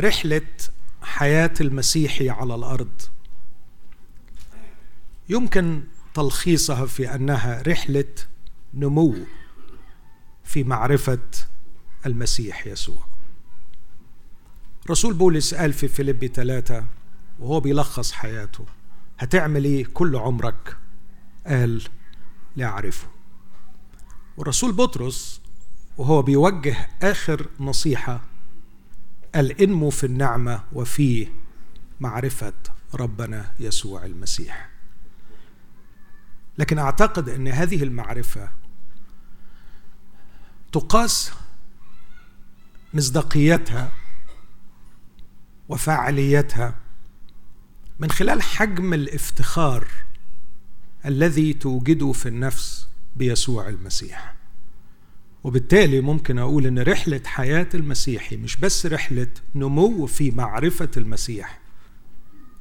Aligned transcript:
رحلة 0.00 0.42
حياة 1.02 1.54
المسيحي 1.60 2.30
على 2.30 2.54
الأرض. 2.54 3.02
يمكن 5.28 5.82
تلخيصها 6.14 6.86
في 6.86 7.14
أنها 7.14 7.62
رحلة 7.62 8.04
نمو 8.74 9.14
في 10.44 10.64
معرفة 10.64 11.18
المسيح 12.06 12.66
يسوع. 12.66 13.06
رسول 14.90 15.14
بولس 15.14 15.54
قال 15.54 15.72
في 15.72 15.88
فيليبي 15.88 16.28
ثلاثة 16.28 16.84
وهو 17.38 17.60
بيلخص 17.60 18.12
حياته 18.12 18.64
هتعمل 19.18 19.64
إيه 19.64 19.84
كل 19.94 20.16
عمرك؟ 20.16 20.76
قال 21.46 21.82
لأعرفه 22.56 23.08
والرسول 24.36 24.72
بطرس 24.72 25.40
وهو 25.98 26.22
بيوجه 26.22 26.88
آخر 27.02 27.46
نصيحة 27.60 28.20
قال 29.34 29.62
انمو 29.62 29.90
في 29.90 30.04
النعمة 30.04 30.64
وفي 30.72 31.28
معرفة 32.00 32.52
ربنا 32.94 33.50
يسوع 33.60 34.04
المسيح. 34.04 34.68
لكن 36.58 36.78
أعتقد 36.78 37.28
أن 37.28 37.48
هذه 37.48 37.82
المعرفة 37.82 38.48
تقاس 40.72 41.32
مصداقيتها 42.94 43.92
وفاعليتها 45.68 46.74
من 47.98 48.10
خلال 48.10 48.42
حجم 48.42 48.94
الافتخار 48.94 49.86
الذي 51.06 51.52
توجده 51.52 52.12
في 52.12 52.28
النفس 52.28 52.88
بيسوع 53.16 53.68
المسيح. 53.68 54.37
وبالتالي 55.48 56.00
ممكن 56.00 56.38
أقول 56.38 56.66
إن 56.66 56.78
رحلة 56.78 57.20
حياة 57.24 57.68
المسيحي 57.74 58.36
مش 58.36 58.56
بس 58.56 58.86
رحلة 58.86 59.28
نمو 59.54 60.06
في 60.06 60.30
معرفة 60.30 60.90
المسيح 60.96 61.60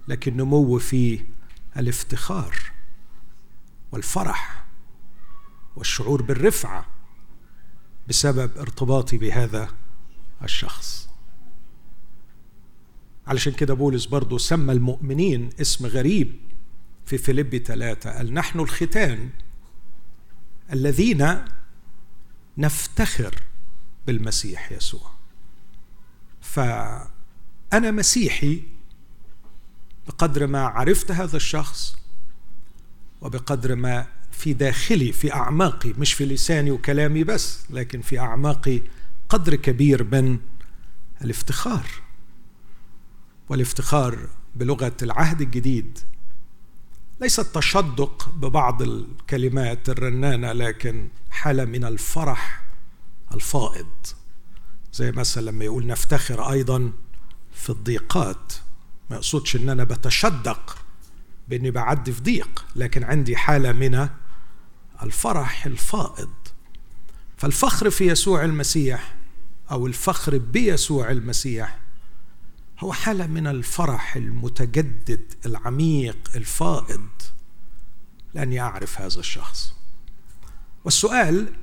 لكن 0.08 0.38
نمو 0.38 0.80
في 0.80 1.20
الافتخار 1.78 2.56
والفرح 3.92 4.66
والشعور 5.76 6.22
بالرفعة 6.22 6.86
بسبب 8.08 8.58
ارتباطي 8.58 9.17
بهذا 9.17 9.70
الشخص. 10.44 11.09
علشان 13.28 13.54
كده 13.54 13.73
بولس 13.73 14.06
برضه 14.06 14.38
سمى 14.38 14.73
المؤمنين 14.73 15.50
اسم 15.61 15.86
غريب 15.86 16.36
في 17.06 17.17
فيليب 17.17 17.58
ثلاثة 17.58 18.11
قال 18.11 18.33
نحن 18.33 18.59
الختان 18.59 19.30
الذين 20.73 21.38
نفتخر 22.58 23.36
بالمسيح 24.08 24.72
يسوع. 24.72 25.11
فأنا 26.41 27.91
مسيحي 27.91 28.64
بقدر 30.08 30.47
ما 30.47 30.59
عرفت 30.59 31.11
هذا 31.11 31.38
الشخص 31.38 31.97
وبقدر 33.22 33.75
ما 33.75 34.08
في 34.31 34.53
داخلي 34.53 35.11
في 35.11 35.33
أعماقي 35.33 35.94
مش 35.97 36.14
في 36.14 36.25
لساني 36.25 36.72
وكلامي 36.72 37.23
بس 37.23 37.59
لكن 37.69 38.02
في 38.02 38.19
أعماقي 38.19 38.81
قدر 39.30 39.55
كبير 39.55 40.03
من 40.03 40.39
الافتخار. 41.21 41.88
والافتخار 43.49 44.30
بلغة 44.55 44.97
العهد 45.02 45.42
الجديد 45.42 45.99
ليس 47.22 47.40
التشدق 47.40 48.30
ببعض 48.36 48.82
الكلمات 48.82 49.90
الرنانة 49.90 50.52
لكن 50.52 51.08
حالة 51.30 51.66
من 51.66 51.84
الفرح 51.86 52.64
الفائض. 53.34 53.88
زي 54.94 55.12
مثلا 55.12 55.44
لما 55.44 55.66
يقول 55.66 55.88
نفتخر 55.88 56.52
أيضا 56.52 56.92
في 57.54 57.70
الضيقات. 57.70 58.54
ما 59.10 59.16
يقصدش 59.16 59.56
إن 59.56 59.70
أنا 59.70 59.84
بتشدق 59.84 60.78
بإني 61.48 61.72
بعدي 61.72 62.12
في 62.12 62.22
ضيق 62.22 62.66
لكن 62.76 63.04
عندي 63.04 63.36
حالة 63.36 63.72
من 63.72 64.10
الفرح 65.04 65.66
الفائض. 65.66 66.30
فالفخر 67.38 67.89
في 67.89 68.08
يسوع 68.08 68.44
المسيح 68.44 69.16
أو 69.72 69.88
الفخر 69.88 70.38
بيسوع 70.38 71.11
المسيح 71.11 71.80
هو 72.80 72.93
حالة 72.93 73.27
من 73.27 73.48
الفرح 73.48 74.15
المتجدد 74.15 75.33
العميق 75.45 76.17
الفائض 76.36 77.10
لأني 78.33 78.61
أعرف 78.61 79.02
هذا 79.02 79.20
الشخص. 79.20 79.73
والسؤال 80.86 81.54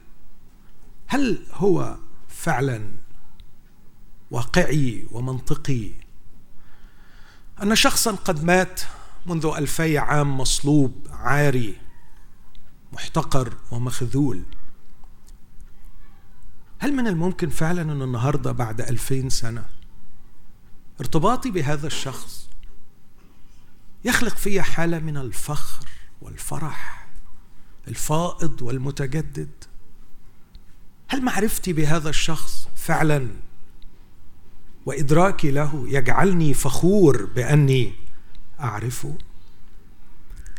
هل 1.07 1.47
هو 1.53 1.97
فعلا 2.29 2.91
واقعي 4.31 5.07
ومنطقي؟ 5.11 5.91
أن 7.63 7.75
شخصا 7.75 8.13
قد 8.13 8.45
مات 8.45 8.81
منذ 9.27 9.53
ألفي 9.57 9.99
عام 9.99 10.39
مصلوب 10.39 11.07
عاري 11.11 11.79
محتقر 12.93 13.57
ومخذول. 13.71 14.43
هل 16.79 16.93
من 16.93 17.07
الممكن 17.07 17.49
فعلا 17.49 17.83
أن 17.83 18.03
النهارده 18.03 18.53
بعد 18.53 18.81
ألفين 18.81 19.31
سنة 19.31 19.65
ارتباطي 21.01 21.51
بهذا 21.51 21.87
الشخص 21.87 22.49
يخلق 24.05 24.37
في 24.37 24.63
حالة 24.63 24.99
من 24.99 25.17
الفخر 25.17 25.89
والفرح 26.23 27.07
الفائض 27.89 28.63
والمتجدد. 28.63 29.51
هل 31.09 31.23
معرفتي 31.23 31.73
بهذا 31.73 32.09
الشخص 32.09 32.69
فعلا؟ 32.77 33.29
وإدراكي 34.87 35.51
له 35.51 35.85
يجعلني 35.89 36.55
فخور 36.55 37.25
بأني 37.25 37.93
أعرفه؟ 38.61 39.19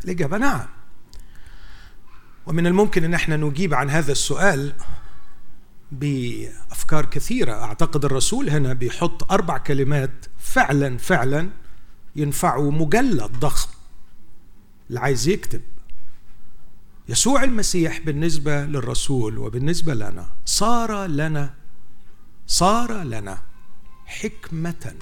الإجابة 0.05 0.37
نعم. 0.37 0.65
ومن 2.45 2.67
الممكن 2.67 3.03
إن 3.03 3.13
إحنا 3.13 3.37
نجيب 3.37 3.73
عن 3.73 3.89
هذا 3.89 4.11
السؤال 4.11 4.73
بأفكار 5.91 7.05
كثيرة. 7.05 7.53
أعتقد 7.53 8.05
الرسول 8.05 8.49
هنا 8.49 8.73
بيحط 8.73 9.31
أربع 9.31 9.57
كلمات 9.57 10.25
فعلا 10.39 10.97
فعلا 10.97 11.49
ينفعوا 12.15 12.71
مجلد 12.71 13.31
ضخم. 13.39 13.69
اللي 14.89 14.99
عايز 14.99 15.27
يكتب. 15.27 15.61
يسوع 17.09 17.43
المسيح 17.43 17.99
بالنسبة 17.99 18.65
للرسول 18.65 19.37
وبالنسبة 19.37 19.93
لنا 19.93 20.29
صار 20.45 21.05
لنا 21.05 21.53
صار 22.47 23.03
لنا 23.03 23.41
حكمة 24.05 24.95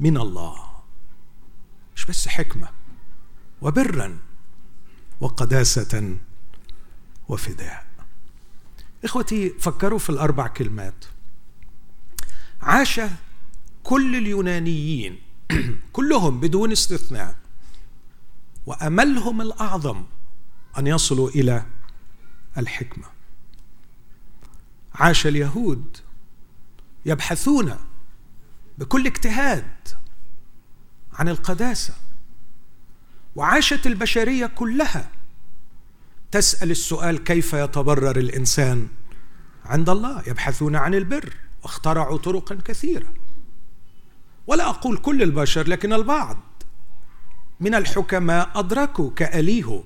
من 0.00 0.16
الله. 0.16 0.68
مش 1.96 2.06
بس 2.06 2.28
حكمة 2.28 2.68
وبرا 3.62 4.18
وقداسة 5.20 6.16
وفداء. 7.28 7.87
إخوتي 9.04 9.50
فكروا 9.50 9.98
في 9.98 10.10
الأربع 10.10 10.46
كلمات. 10.46 11.04
عاش 12.62 13.00
كل 13.82 14.16
اليونانيين 14.16 15.20
كلهم 15.92 16.40
بدون 16.40 16.72
استثناء 16.72 17.36
وأملهم 18.66 19.40
الأعظم 19.40 20.04
أن 20.78 20.86
يصلوا 20.86 21.28
إلى 21.28 21.66
الحكمة. 22.58 23.04
عاش 24.94 25.26
اليهود 25.26 25.96
يبحثون 27.06 27.76
بكل 28.78 29.06
اجتهاد 29.06 29.88
عن 31.12 31.28
القداسة 31.28 31.94
وعاشت 33.36 33.86
البشرية 33.86 34.46
كلها 34.46 35.10
تسأل 36.30 36.70
السؤال 36.70 37.24
كيف 37.24 37.52
يتبرر 37.52 38.18
الإنسان؟ 38.18 38.88
عند 39.64 39.88
الله 39.88 40.22
يبحثون 40.26 40.76
عن 40.76 40.94
البر 40.94 41.34
واخترعوا 41.62 42.18
طرقا 42.18 42.58
كثيرة. 42.64 43.06
ولا 44.46 44.68
أقول 44.68 44.96
كل 44.96 45.22
البشر 45.22 45.68
لكن 45.68 45.92
البعض. 45.92 46.36
من 47.60 47.74
الحكماء 47.74 48.50
أدركوا 48.54 49.10
كاليهو 49.10 49.84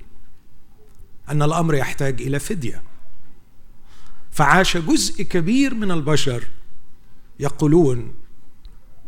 أن 1.29 1.43
الأمر 1.43 1.75
يحتاج 1.75 2.23
إلى 2.23 2.39
فدية. 2.39 2.83
فعاش 4.31 4.77
جزء 4.77 5.23
كبير 5.23 5.75
من 5.75 5.91
البشر 5.91 6.45
يقولون 7.41 8.15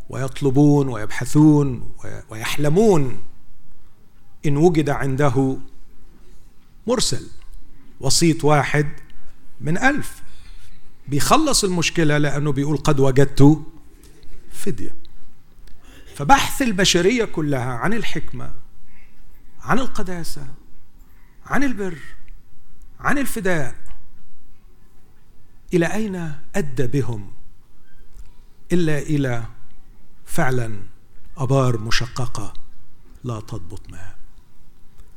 ويطلبون 0.08 0.88
ويبحثون 0.88 1.94
ويحلمون 2.30 3.22
إن 4.46 4.56
وجد 4.56 4.90
عنده 4.90 5.58
مرسل 6.86 7.26
وسيط 8.00 8.44
واحد 8.44 8.88
من 9.60 9.78
ألف. 9.78 10.22
بيخلص 11.08 11.64
المشكلة 11.64 12.18
لأنه 12.18 12.52
بيقول 12.52 12.76
قد 12.76 13.00
وجدت 13.00 13.62
فدية 14.52 14.94
فبحث 16.14 16.62
البشرية 16.62 17.24
كلها 17.24 17.72
عن 17.72 17.92
الحكمة 17.92 18.52
عن 19.60 19.78
القداسة 19.78 20.46
عن 21.46 21.64
البر 21.64 21.98
عن 23.00 23.18
الفداء. 23.18 23.74
إلى 25.74 25.86
أين 25.86 26.32
أدى 26.54 26.86
بهم؟ 26.86 27.32
إلا 28.72 28.98
إلى 28.98 29.44
فعلا 30.26 30.82
أبار 31.36 31.78
مشققة 31.78 32.54
لا 33.24 33.40
تضبط 33.40 33.90
ماء 33.90 34.18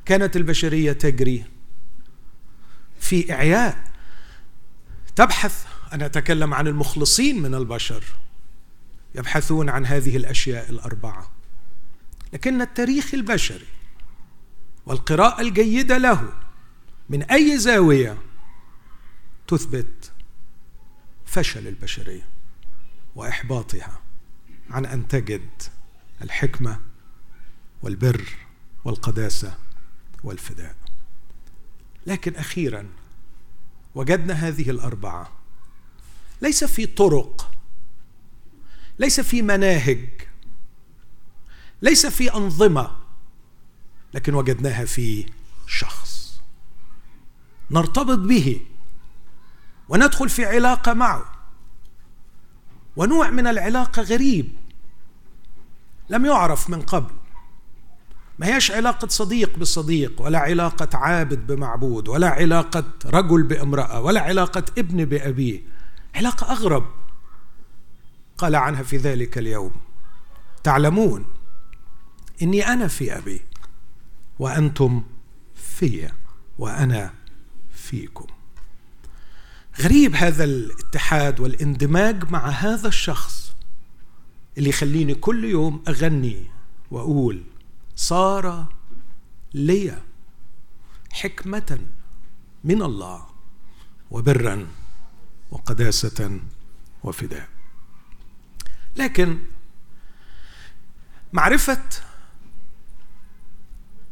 كانت 0.06 0.36
البشرية 0.36 0.92
تجري 0.92 1.46
في 3.08 3.34
اعياء 3.34 3.92
تبحث 5.16 5.66
أنا 5.94 6.06
أتكلم 6.06 6.54
عن 6.54 6.68
المخلصين 6.68 7.42
من 7.42 7.56
البشر. 7.56 8.04
يبحثون 9.16 9.70
عن 9.70 9.86
هذه 9.86 10.18
الأشياء 10.18 10.70
الأربعة. 10.70 11.32
لكن 12.34 12.62
التاريخ 12.62 13.14
البشري 13.14 13.68
والقراءة 14.86 15.42
الجيدة 15.42 15.98
له 15.98 16.34
من 17.10 17.24
أي 17.24 17.58
زاوية 17.58 18.18
تثبت 19.48 20.12
فشل 21.26 21.68
البشرية 21.68 22.28
وإحباطها 23.16 24.02
عن 24.70 24.86
أن 24.86 25.08
تجد 25.08 25.50
الحكمة 26.22 26.80
والبر 27.82 28.30
والقداسة 28.86 29.58
والفداء. 30.24 30.76
لكن 32.08 32.36
أخيرا 32.36 32.90
وجدنا 33.98 34.34
هذه 34.34 34.70
الأربعة. 34.70 35.32
ليس 36.42 36.64
في 36.64 36.86
طرق 36.86 37.52
ليس 39.00 39.20
في 39.20 39.42
مناهج 39.42 40.10
ليس 41.82 42.06
في 42.06 42.34
أنظمة 42.34 42.98
لكن 44.14 44.34
وجدناها 44.34 44.86
في 44.86 45.26
شخص. 45.68 46.42
نرتبط 47.72 48.18
به 48.18 48.62
وندخل 49.90 50.30
في 50.30 50.46
علاقة 50.46 50.94
معه. 50.94 51.26
ونوع 52.96 53.30
من 53.30 53.48
العلاقة 53.48 54.02
غريب 54.02 54.56
لم 56.10 56.26
يعرف 56.26 56.70
من 56.70 56.82
قبل. 56.82 57.16
ما 58.40 58.56
هيش 58.56 58.72
علاقة 58.72 59.08
صديق 59.08 59.60
بصديق 59.60 60.22
ولا 60.22 60.40
علاقة 60.40 60.98
عابد 60.98 61.48
بمعبود 61.48 62.08
ولا 62.08 62.30
علاقة 62.30 62.84
رجل 63.06 63.44
بامرأة 63.44 64.02
ولا 64.02 64.22
علاقة 64.22 64.66
ابن 64.78 65.06
بأبيه. 65.06 65.62
علاقة 66.16 66.52
أغرب. 66.52 66.86
قال 68.38 68.56
عنها 68.56 68.84
في 68.84 68.98
ذلك 68.98 69.38
اليوم. 69.38 69.72
تعلمون 70.64 71.26
إني 72.42 72.68
أنا 72.68 72.88
في 72.88 73.18
أبي 73.18 73.42
وأنتم 74.40 75.04
في 75.56 76.10
وأنا 76.58 77.14
فيكم. 77.74 78.28
غريب 79.82 80.16
هذا 80.16 80.44
الاتحاد 80.44 81.40
والاندماج 81.40 82.32
مع 82.32 82.50
هذا 82.50 82.88
الشخص 82.88 83.54
اللي 84.58 84.70
يخليني 84.70 85.16
كل 85.16 85.46
يوم 85.46 85.84
أغني 85.88 86.46
وأقول 86.92 87.44
صار 87.98 88.66
لي 89.54 90.02
حكمة 91.12 91.80
من 92.64 92.82
الله 92.82 93.26
وبرا 94.12 94.68
وقداسة 95.52 96.40
وفداء. 97.04 97.50
لكن 98.96 99.40
معرفة 101.34 101.84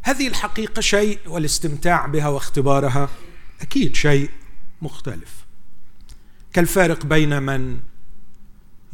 هذه 0.02 0.28
الحقيقة 0.28 0.80
شيء 0.82 1.20
والاستمتاع 1.28 2.06
بها 2.06 2.28
واختبارها 2.28 3.10
أكيد 3.62 3.96
شيء 3.96 4.32
مختلف. 4.82 5.46
كالفارق 6.54 7.06
بين 7.06 7.44
من 7.44 7.80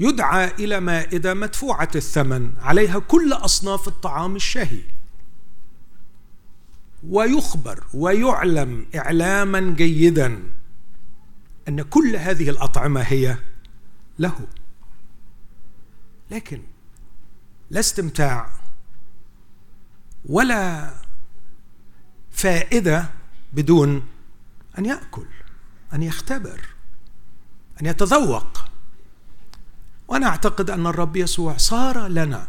يدعى 0.02 0.52
إلى 0.60 0.80
مائدة 0.80 1.34
مدفوعة 1.34 1.90
الثمن 1.96 2.54
عليها 2.58 3.00
كل 3.00 3.34
أصناف 3.34 3.88
الطعام 3.88 4.36
الشهي. 4.36 4.82
ويخبر 7.08 7.84
ويعلم 7.94 8.86
إعلاما 8.96 9.60
جيدا 9.60 10.44
أن 11.68 11.82
كل 11.82 12.16
هذه 12.16 12.50
الأطعمة 12.50 13.02
هي 13.02 13.38
له. 14.20 14.48
لكن 16.32 16.62
لا 17.70 17.80
استمتاع 17.80 18.50
ولا 20.26 20.94
فائدة 22.32 23.10
بدون 23.54 24.08
أن 24.78 24.86
يأكل 24.86 25.26
أن 25.94 26.04
يختبر 26.04 26.62
أن 27.82 27.86
يتذوق. 27.86 28.61
وأنا 30.12 30.28
أعتقد 30.28 30.70
أن 30.70 30.88
الرب 30.88 31.16
يسوع 31.16 31.58
صار 31.58 32.08
لنا 32.08 32.48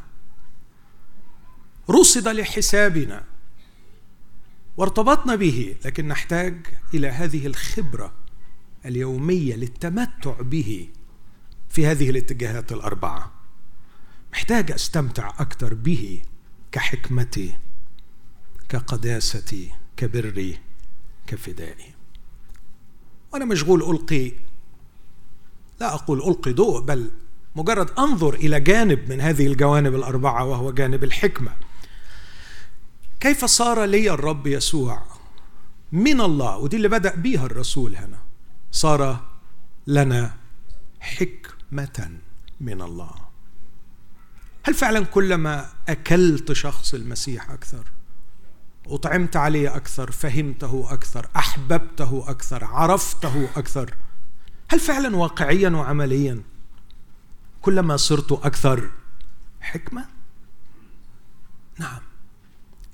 رصد 1.90 2.28
لحسابنا 2.28 3.24
وارتبطنا 4.76 5.34
به 5.34 5.76
لكن 5.84 6.08
نحتاج 6.08 6.66
إلى 6.94 7.08
هذه 7.08 7.46
الخبرة 7.46 8.12
اليومية 8.86 9.54
للتمتع 9.54 10.40
به 10.40 10.88
في 11.68 11.86
هذه 11.86 12.10
الاتجاهات 12.10 12.72
الأربعة. 12.72 13.32
محتاج 14.32 14.72
أستمتع 14.72 15.28
أكثر 15.28 15.74
به 15.74 16.22
كحكمتي 16.72 17.58
كقداستي 18.68 19.72
كبري 19.96 20.58
كفدائي. 21.26 21.94
وأنا 23.32 23.44
مشغول 23.44 23.82
ألقي 23.82 24.32
لا 25.80 25.94
أقول 25.94 26.18
ألقي 26.22 26.52
ضوء 26.52 26.80
بل 26.80 27.10
مجرد 27.56 27.90
أنظر 27.98 28.34
إلى 28.34 28.60
جانب 28.60 29.08
من 29.08 29.20
هذه 29.20 29.46
الجوانب 29.46 29.94
الأربعة 29.94 30.44
وهو 30.44 30.72
جانب 30.72 31.04
الحكمة. 31.04 31.52
كيف 33.20 33.44
صار 33.44 33.84
لي 33.84 34.10
الرب 34.10 34.46
يسوع؟ 34.46 35.02
من 35.92 36.20
الله 36.20 36.56
ودي 36.56 36.76
اللي 36.76 36.88
بدأ 36.88 37.14
بيها 37.14 37.46
الرسول 37.46 37.96
هنا. 37.96 38.18
صار 38.72 39.20
لنا 39.86 40.34
حكمة 41.00 42.10
من 42.60 42.82
الله. 42.82 43.32
هل 44.64 44.74
فعلا 44.74 45.04
كلما 45.04 45.68
أكلت 45.88 46.52
شخص 46.52 46.94
المسيح 46.94 47.50
أكثر 47.50 47.84
أطعمت 48.86 49.36
عليه 49.36 49.76
أكثر 49.76 50.10
فهمته 50.10 50.86
أكثر 50.90 51.28
أحببته 51.36 52.24
أكثر 52.28 52.64
عرفته 52.64 53.48
أكثر 53.56 53.94
هل 54.68 54.80
فعلا 54.80 55.16
واقعيا 55.16 55.70
وعمليا؟ 55.70 56.42
كلما 57.62 57.96
صرت 57.96 58.32
أكثر 58.32 58.90
حكمة؟ 59.60 60.06
نعم. 61.78 62.00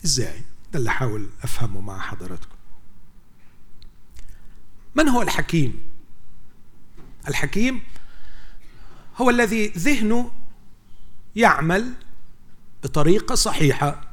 إزاي؟ 0.04 0.42
ده 0.72 0.78
اللي 0.78 0.90
أحاول 0.90 1.28
أفهمه 1.42 1.80
مع 1.80 1.98
حضراتكم. 1.98 2.56
من 4.94 5.08
هو 5.08 5.22
الحكيم؟ 5.22 5.82
الحكيم 7.28 7.82
هو 9.16 9.30
الذي 9.30 9.66
ذهنه 9.66 10.30
يعمل 11.36 11.92
بطريقة 12.82 13.34
صحيحة 13.34 14.08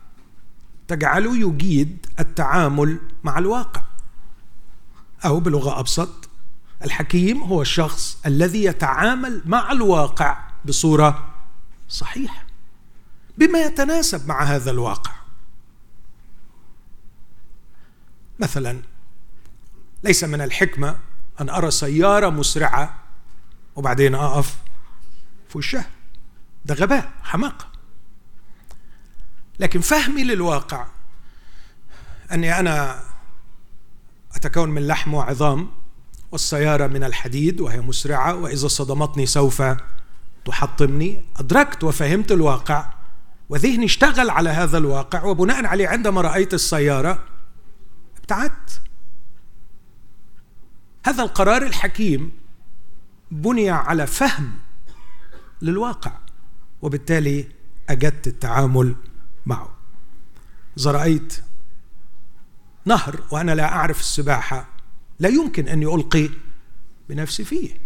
تجعله 0.88 1.38
يجيد 1.38 2.06
التعامل 2.20 3.00
مع 3.24 3.38
الواقع. 3.38 3.82
أو 5.26 5.40
بلغة 5.40 5.80
أبسط. 5.80 6.30
الحكيم 6.84 7.44
هو 7.44 7.62
الشخص 7.62 8.18
الذي 8.26 8.64
يتعامل 8.64 9.42
مع 9.46 9.72
الواقع 9.72 10.45
بصورة 10.66 11.34
صحيحة 11.90 12.46
بما 13.38 13.60
يتناسب 13.60 14.28
مع 14.28 14.44
هذا 14.44 14.72
الواقع. 14.72 15.12
مثلا 18.40 18.82
ليس 20.04 20.24
من 20.24 20.42
الحكمة 20.42 21.00
أن 21.42 21.50
أرى 21.50 21.72
سيارة 21.72 22.30
مسرعة 22.30 23.00
وبعدين 23.76 24.16
أقف 24.16 24.58
في 25.50 25.58
وشها. 25.58 25.86
ده 26.66 26.76
غباء 26.76 27.12
حماقة. 27.24 27.68
لكن 29.60 29.82
فهمي 29.82 30.24
للواقع 30.24 30.88
أني 32.32 32.60
أنا 32.60 33.04
أتكون 34.36 34.70
من 34.70 34.88
لحم 34.88 35.14
وعظام 35.14 35.72
والسيارة 36.32 36.88
من 36.88 37.04
الحديد 37.04 37.62
وهي 37.62 37.82
مسرعة 37.82 38.36
وإذا 38.36 38.68
صدمتني 38.68 39.26
سوف 39.26 39.62
تحطمني 40.46 41.26
أدركت 41.38 41.84
وفهمت 41.84 42.32
الواقع 42.32 42.94
وذهني 43.50 43.86
اشتغل 43.86 44.30
على 44.30 44.50
هذا 44.50 44.78
الواقع 44.78 45.24
وبناء 45.24 45.66
عليه 45.66 45.88
عندما 45.88 46.22
رأيت 46.22 46.54
السيارة 46.54 47.24
ابتعدت. 48.18 48.82
هذا 51.06 51.24
القرار 51.24 51.62
الحكيم 51.62 52.32
بني 53.32 53.70
على 53.70 54.08
فهم 54.08 54.52
للواقع 55.62 56.12
وبالتالي 56.82 57.48
أجدت 57.90 58.28
التعامل 58.28 58.96
معه. 59.46 59.76
إذا 60.78 60.92
رأيت 60.92 61.42
نهر 62.86 63.20
وأنا 63.32 63.52
لا 63.56 63.74
أعرف 63.74 64.00
السباحة 64.00 64.68
لا 65.20 65.30
يمكن 65.30 65.68
أن 65.68 65.84
ألقي 65.84 66.30
بنفسي 67.10 67.44
فيه. 67.44 67.78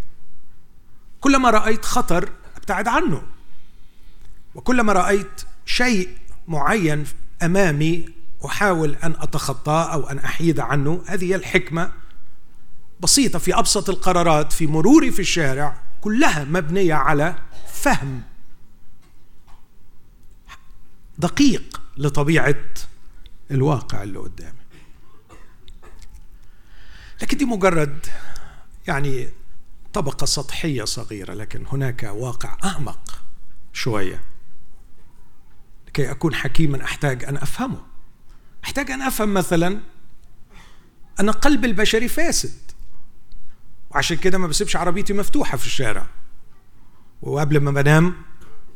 كلما 1.21 1.49
رأيت 1.49 1.85
خطر 1.85 2.29
ابتعد 2.69 2.87
عنه. 2.87 3.21
وكلما 4.55 4.93
رأيت 4.93 5.41
شيء 5.65 6.09
معين 6.47 7.05
أمامي 7.43 8.05
أحاول 8.45 8.95
أن 9.03 9.15
أتخطاه 9.19 9.93
أو 9.93 10.09
أن 10.09 10.19
أحيد 10.19 10.59
عنه 10.59 11.03
هذه 11.07 11.25
هي 11.25 11.35
الحكمة 11.35 11.91
بسيطة 12.99 13.39
في 13.39 13.59
أبسط 13.59 13.89
القرارات 13.89 14.51
في 14.51 14.67
مروري 14.67 15.11
في 15.11 15.19
الشارع 15.19 15.81
كلها 16.01 16.43
مبنية 16.43 16.93
على 16.93 17.35
فهم 17.73 18.21
دقيق 21.17 21.81
لطبيعة 21.97 22.55
الواقع 23.51 24.03
اللي 24.03 24.19
قدامي. 24.19 24.59
لكن 27.21 27.37
دي 27.37 27.45
مجرد 27.45 28.05
يعني 28.87 29.29
طبقة 29.93 30.25
سطحية 30.25 30.83
صغيرة 30.83 31.33
لكن 31.33 31.65
هناك 31.67 32.11
واقع 32.13 32.57
أعمق 32.63 33.21
شوية. 33.73 34.23
لكي 35.87 36.11
أكون 36.11 36.33
حكيما 36.33 36.83
أحتاج 36.83 37.23
أن 37.23 37.37
أفهمه. 37.37 37.81
أحتاج 38.63 38.91
أن 38.91 39.01
أفهم 39.01 39.33
مثلا 39.33 39.79
أن 41.19 41.29
قلب 41.29 41.65
البشري 41.65 42.07
فاسد. 42.07 42.71
وعشان 43.91 44.17
كده 44.17 44.37
ما 44.37 44.47
بسيبش 44.47 44.75
عربيتي 44.75 45.13
مفتوحة 45.13 45.57
في 45.57 45.65
الشارع. 45.65 46.07
وقبل 47.21 47.59
ما 47.59 47.71
بنام 47.71 48.13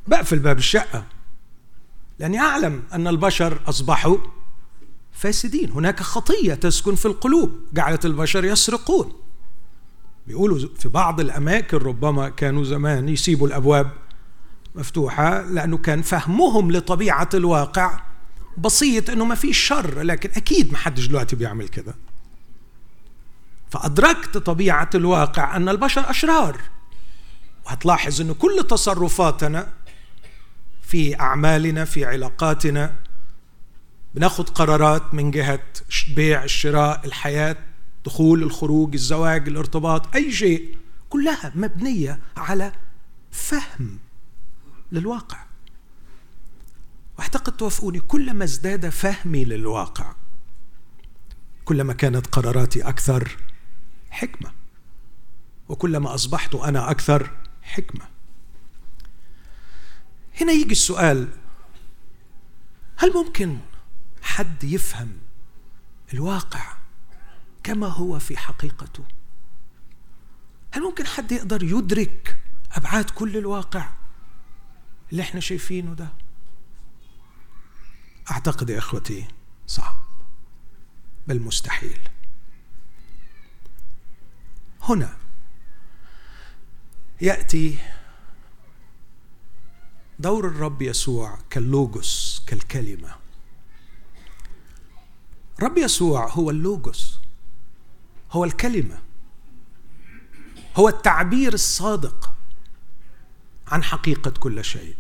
بقفل 0.08 0.40
باب 0.40 0.58
الشقة. 0.58 1.06
لأني 2.20 2.40
أعلم 2.40 2.84
أن 2.94 3.08
البشر 3.08 3.62
أصبحوا 3.68 4.18
فاسدين. 5.12 5.72
هناك 5.72 6.00
خطية 6.00 6.54
تسكن 6.54 6.96
في 6.96 7.06
القلوب. 7.06 7.52
جعلت 7.74 8.06
البشر 8.06 8.46
يسرقون. 8.46 9.23
بيقولوا 10.28 10.60
في 10.80 10.90
بعض 10.90 11.20
الأماكن 11.20 11.78
ربما 11.78 12.30
كانوا 12.30 12.64
زمان 12.64 13.10
يسيبوا 13.10 13.48
الأبواب 13.48 13.92
مفتوحة 14.76 15.42
لأنه 15.42 15.78
كان 15.78 16.02
فهمهم 16.02 16.72
لطبيعة 16.72 17.30
الواقع 17.34 18.00
بسيط 18.58 19.10
إنه 19.10 19.26
ما 19.26 19.36
فيش 19.36 19.58
شر 19.58 20.02
لكن 20.02 20.30
أكيد 20.36 20.72
ما 20.72 20.78
حدش 20.78 21.06
دلوقتي 21.08 21.36
بيعمل 21.36 21.68
كده. 21.68 21.96
فأدركت 23.70 24.38
طبيعة 24.38 24.90
الواقع 24.96 25.56
أن 25.56 25.70
البشر 25.70 26.10
أشرار. 26.10 26.62
وهتلاحظ 27.66 28.22
إن 28.22 28.34
كل 28.34 28.66
تصرفاتنا 28.70 29.68
في 30.82 31.20
أعمالنا 31.20 31.86
في 31.86 32.06
علاقاتنا 32.06 32.96
بناخد 34.16 34.50
قرارات 34.50 35.14
من 35.14 35.32
جهة 35.32 35.64
بيع 36.16 36.44
الشراء 36.44 37.02
الحياة 37.06 37.58
دخول 38.06 38.44
الخروج 38.44 38.94
الزواج 38.94 39.48
الارتباط 39.48 40.16
أي 40.16 40.32
شيء 40.32 40.78
كلها 41.10 41.52
مبنية 41.56 42.20
على 42.38 42.72
فهم 43.32 44.00
للواقع. 44.92 45.46
وأعتقد 47.18 47.58
توافقوني 47.58 48.00
كلما 48.00 48.44
ازداد 48.44 48.90
فهمي 48.90 49.46
للواقع 49.46 50.16
كلما 51.66 51.94
كانت 51.94 52.28
قراراتي 52.28 52.82
أكثر 52.82 53.38
حكمة 54.10 54.52
وكلما 55.70 56.16
أصبحت 56.16 56.56
أنا 56.56 56.92
أكثر 56.92 57.32
حكمة. 57.62 58.06
هنا 60.42 60.52
يجي 60.52 60.72
السؤال 60.72 61.28
هل 62.98 63.14
ممكن 63.14 63.58
حد 64.22 64.64
يفهم 64.64 65.12
الواقع 66.14 66.83
كما 67.64 67.88
هو 67.88 68.20
في 68.20 68.38
حقيقته. 68.38 69.04
هل 70.72 70.82
ممكن 70.82 71.06
حد 71.08 71.32
يقدر 71.32 71.64
يدرك 71.64 72.38
أبعاد 72.72 73.10
كل 73.10 73.38
الواقع 73.38 73.90
اللي 75.12 75.24
إحنا 75.24 75.40
شايفينه 75.40 75.94
ده؟ 75.94 76.08
أعتقد 78.32 78.70
يا 78.70 78.78
إخوتي 78.78 79.28
صعب 79.68 79.96
بل 81.28 81.42
مستحيل. 81.42 82.00
هنا 84.82 85.18
يأتي 87.22 87.78
دور 90.20 90.48
الرب 90.48 90.82
يسوع 90.82 91.40
كاللوجوس 91.50 92.44
كالكلمة. 92.48 93.16
رب 95.62 95.78
يسوع 95.78 96.30
هو 96.30 96.50
اللوجوس 96.50 97.20
هو 98.34 98.44
الكلمة 98.44 98.98
هو 100.76 100.90
التعبير 100.90 101.54
الصادق 101.54 102.34
عن 103.68 103.84
حقيقة 103.84 104.32
كل 104.32 104.66
شيء. 104.66 104.96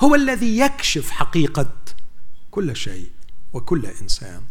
هو 0.00 0.14
الذي 0.14 0.58
يكشف 0.58 1.10
حقيقة 1.10 1.72
كل 2.50 2.76
شيء 2.76 3.10
وكل 3.52 3.86
إنسان. 3.86 4.42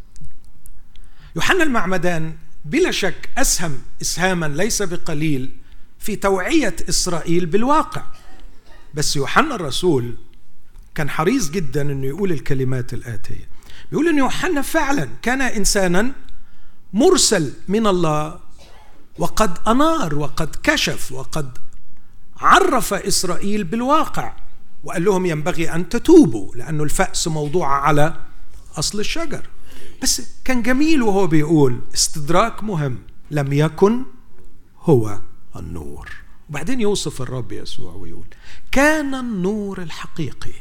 يوحنا 1.35 1.63
المعمدان 1.63 2.37
بلا 2.65 2.91
شك 2.91 3.29
أسهم 3.37 3.81
إسهاما 4.01 4.45
ليس 4.45 4.81
بقليل 4.81 5.57
في 5.99 6.15
توعية 6.15 6.75
إسرائيل 6.89 7.45
بالواقع. 7.45 8.03
بس 8.93 9.15
يوحنا 9.15 9.55
الرسول 9.55 10.17
كان 10.95 11.09
حريص 11.09 11.49
جدا 11.49 11.81
إنه 11.81 12.07
يقول 12.07 12.31
الكلمات 12.31 12.93
الآتية. 12.93 13.47
بيقول 13.91 14.07
إن 14.07 14.17
يوحنا 14.17 14.61
فعلا 14.61 15.09
كان 15.21 15.41
انسانا 15.41 16.11
مرسل 16.95 17.53
من 17.67 17.87
الله 17.87 18.39
وقد 19.19 19.57
أنار 19.67 20.15
وقد 20.15 20.55
كشف 20.63 21.11
وقد 21.11 21.57
عرف 22.37 22.93
إسرائيل 22.93 23.63
بالواقع 23.63 24.33
وقال 24.83 25.05
لهم 25.05 25.25
ينبغي 25.25 25.71
أن 25.71 25.89
تتوبوا 25.89 26.55
لأنه 26.55 26.83
الفأس 26.83 27.27
موضوع 27.27 27.67
على 27.67 28.25
أصل 28.75 28.99
الشجر. 28.99 29.49
بس 30.03 30.21
كان 30.45 30.61
جميل 30.61 31.01
وهو 31.01 31.27
بيقول 31.27 31.79
استدراك 31.93 32.63
مهم 32.63 32.97
لم 33.31 33.53
يكن 33.53 34.03
هو 34.81 35.19
النور. 35.55 36.11
وبعدين 36.49 36.81
يوصف 36.81 37.21
الرب 37.21 37.51
يسوع 37.51 37.93
ويقول 37.93 38.27
كان 38.71 39.15
النور 39.15 39.81
الحقيقي 39.81 40.53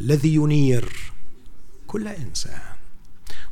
الذي 0.00 0.34
ينير 0.34 1.12
كل 1.86 2.08
إنسان. 2.08 2.73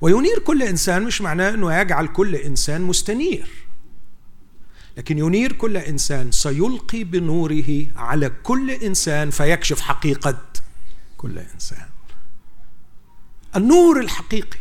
وينير 0.03 0.39
كل 0.39 0.63
إنسان 0.63 1.03
مش 1.03 1.21
معناه 1.21 1.51
إنه 1.51 1.75
يجعل 1.81 2.07
كل 2.07 2.37
إنسان 2.37 2.83
مستنير. 2.83 3.51
لكن 4.97 5.19
ينير 5.19 5.53
كل 5.53 5.77
إنسان 5.77 6.33
سيلقي 6.33 7.05
بنوره 7.05 7.87
على 7.97 8.31
كل 8.43 8.71
إنسان 8.71 9.31
فيكشف 9.31 9.81
حقيقة 9.81 10.39
كل 11.17 11.39
إنسان. 11.39 11.89
النور 13.57 14.01
الحقيقي 14.01 14.59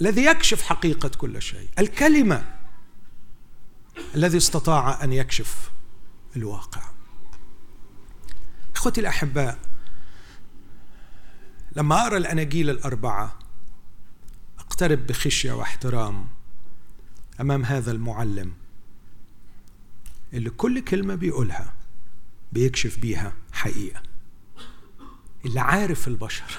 الذي 0.00 0.24
يكشف 0.24 0.62
حقيقة 0.62 1.08
كل 1.08 1.42
شيء 1.42 1.68
الكلمة 1.78 2.44
الذي 4.14 4.36
استطاع 4.36 5.04
أن 5.04 5.12
يكشف 5.12 5.70
الواقع. 6.36 6.82
إخوتي 8.76 9.00
الأحباء 9.00 9.58
لما 11.76 12.02
اقرا 12.02 12.16
الأناجيل 12.16 12.70
الأربعة 12.70 13.43
اقترب 14.74 15.06
بخشية 15.06 15.52
واحترام 15.52 16.26
أمام 17.40 17.64
هذا 17.64 17.92
المعلم 17.92 18.52
اللي 20.32 20.50
كل 20.50 20.80
كلمة 20.80 21.14
بيقولها 21.14 21.74
بيكشف 22.52 22.98
بيها 22.98 23.32
حقيقة. 23.52 24.02
اللي 25.44 25.60
عارف 25.60 26.08
البشر. 26.08 26.58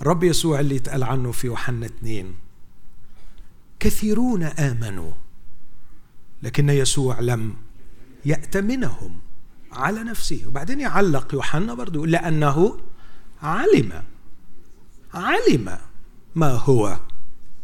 الرب 0.00 0.24
يسوع 0.24 0.60
اللي 0.60 0.76
يتقال 0.76 1.02
عنه 1.04 1.32
في 1.32 1.46
يوحنا 1.46 1.86
اثنين 1.86 2.34
كثيرون 3.80 4.42
آمنوا 4.42 5.12
لكن 6.42 6.68
يسوع 6.68 7.20
لم 7.20 7.56
يأتمنهم 8.24 9.20
على 9.72 10.02
نفسه. 10.04 10.44
وبعدين 10.46 10.80
يعلق 10.80 11.34
يوحنا 11.34 11.74
برضه 11.74 11.94
يقول 11.94 12.10
لأنه 12.12 12.80
علم 13.42 14.04
علم. 15.14 15.91
ما 16.34 16.50
هو 16.50 16.98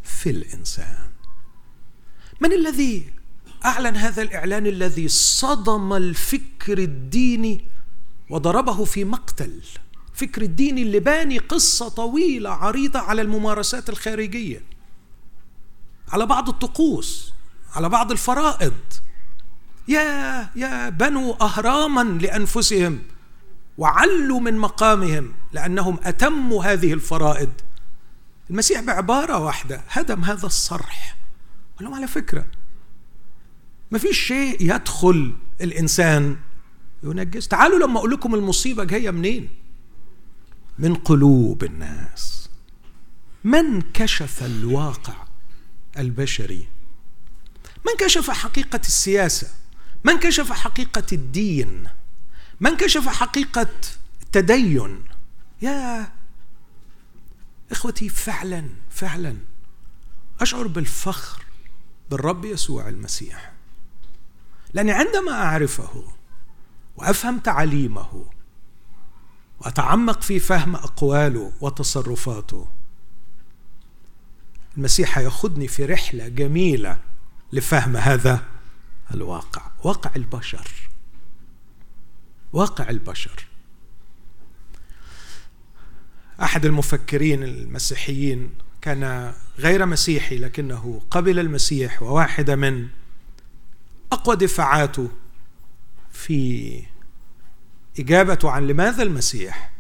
في 0.03 0.31
الإنسان؟ 0.31 1.09
من 2.41 2.53
الذي 2.53 3.13
أعلن 3.65 3.97
هذا 3.97 4.23
الإعلان 4.23 4.67
الذي 4.67 5.09
صدم 5.09 5.93
الفكر 5.93 6.79
الديني 6.79 7.65
وضربه 8.31 8.85
في 8.85 9.05
مقتل؟ 9.05 9.61
فكر 10.15 10.43
الديني 10.43 10.83
اللي 10.83 11.01
باني 11.01 11.39
قصة 11.39 11.89
طويلة 11.89 12.51
عريضة 12.51 12.99
على 12.99 13.23
الممارسات 13.23 13.89
الخارجية. 13.89 14.63
على 16.09 16.27
بعض 16.27 16.49
الطقوس 16.49 17.33
على 17.75 17.89
بعض 17.89 18.11
الفرائض. 18.11 18.75
يا 19.89 20.51
يا 20.57 20.89
بنوا 20.89 21.45
أهراما 21.45 22.19
لأنفسهم 22.21 23.03
وعلوا 23.79 24.41
من 24.41 24.59
مقامهم 24.59 25.35
لأنهم 25.53 25.99
أتموا 26.03 26.65
هذه 26.65 26.93
الفرائض. 26.93 27.53
المسيح 28.51 28.81
بعبارة 28.81 29.39
واحدة 29.39 29.83
هدم 29.89 30.25
هذا 30.25 30.47
الصرح. 30.47 31.17
قال 31.79 31.85
لهم 31.85 31.95
على 31.95 32.07
فكرة. 32.07 32.47
ما 33.91 33.99
فيش 33.99 34.19
شيء 34.27 34.57
يدخل 34.61 35.35
الإنسان 35.61 36.37
ينجس. 37.03 37.49
تعالوا 37.49 37.79
لما 37.79 37.99
أقول 37.99 38.11
لكم 38.11 38.35
المصيبة 38.35 38.85
جاية 38.85 39.11
منين؟ 39.11 39.49
من 40.79 40.95
قلوب 40.95 41.65
الناس. 41.65 42.49
من 43.45 43.81
كشف 43.81 44.43
الواقع 44.45 45.25
البشري؟ 45.99 46.69
من 47.87 47.93
كشف 48.07 48.31
حقيقة 48.31 48.81
السياسة؟ 48.85 49.49
من 50.05 50.19
كشف 50.19 50.53
حقيقة 50.53 51.07
الدين؟ 51.13 51.89
من 52.61 52.77
كشف 52.77 53.09
حقيقة 53.09 53.69
التدين؟ 54.23 55.05
يا 55.63 56.13
إخوتي 57.71 58.09
فعلا 58.09 58.69
فعلا. 58.91 59.37
أشعر 60.41 60.67
بالفخر 60.67 61.43
بالرب 62.11 62.45
يسوع 62.45 62.89
المسيح. 62.89 63.53
لأني 64.75 64.93
عندما 64.93 65.33
أعرفه 65.33 66.05
وأفهم 66.97 67.39
تعاليمه 67.39 68.27
وأتعمق 69.61 70.23
في 70.23 70.39
فهم 70.39 70.77
أقواله 70.77 71.53
وتصرفاته 71.61 72.69
المسيح 74.77 75.19
ياخذني 75.19 75.69
في 75.69 75.85
رحلة 75.85 76.29
جميلة 76.29 76.99
لفهم 77.53 77.97
هذا 77.97 78.45
الواقع 79.15 79.71
واقع 79.85 80.11
البشر. 80.17 80.71
واقع 82.53 82.89
البشر. 82.89 83.48
أحد 86.43 86.67
المفكرين 86.67 87.43
المسيحيين 87.43 88.51
كان 88.81 89.35
غير 89.59 89.87
مسيحي 89.87 90.39
لكنه 90.39 91.03
قبل 91.11 91.39
المسيح 91.39 92.03
وواحده 92.03 92.57
من 92.57 92.89
أقوى 94.13 94.37
دفاعاته 94.37 95.11
في 96.13 96.83
اجابته 97.99 98.51
عن 98.51 98.67
لماذا 98.67 99.03
المسيح؟ 99.03 99.73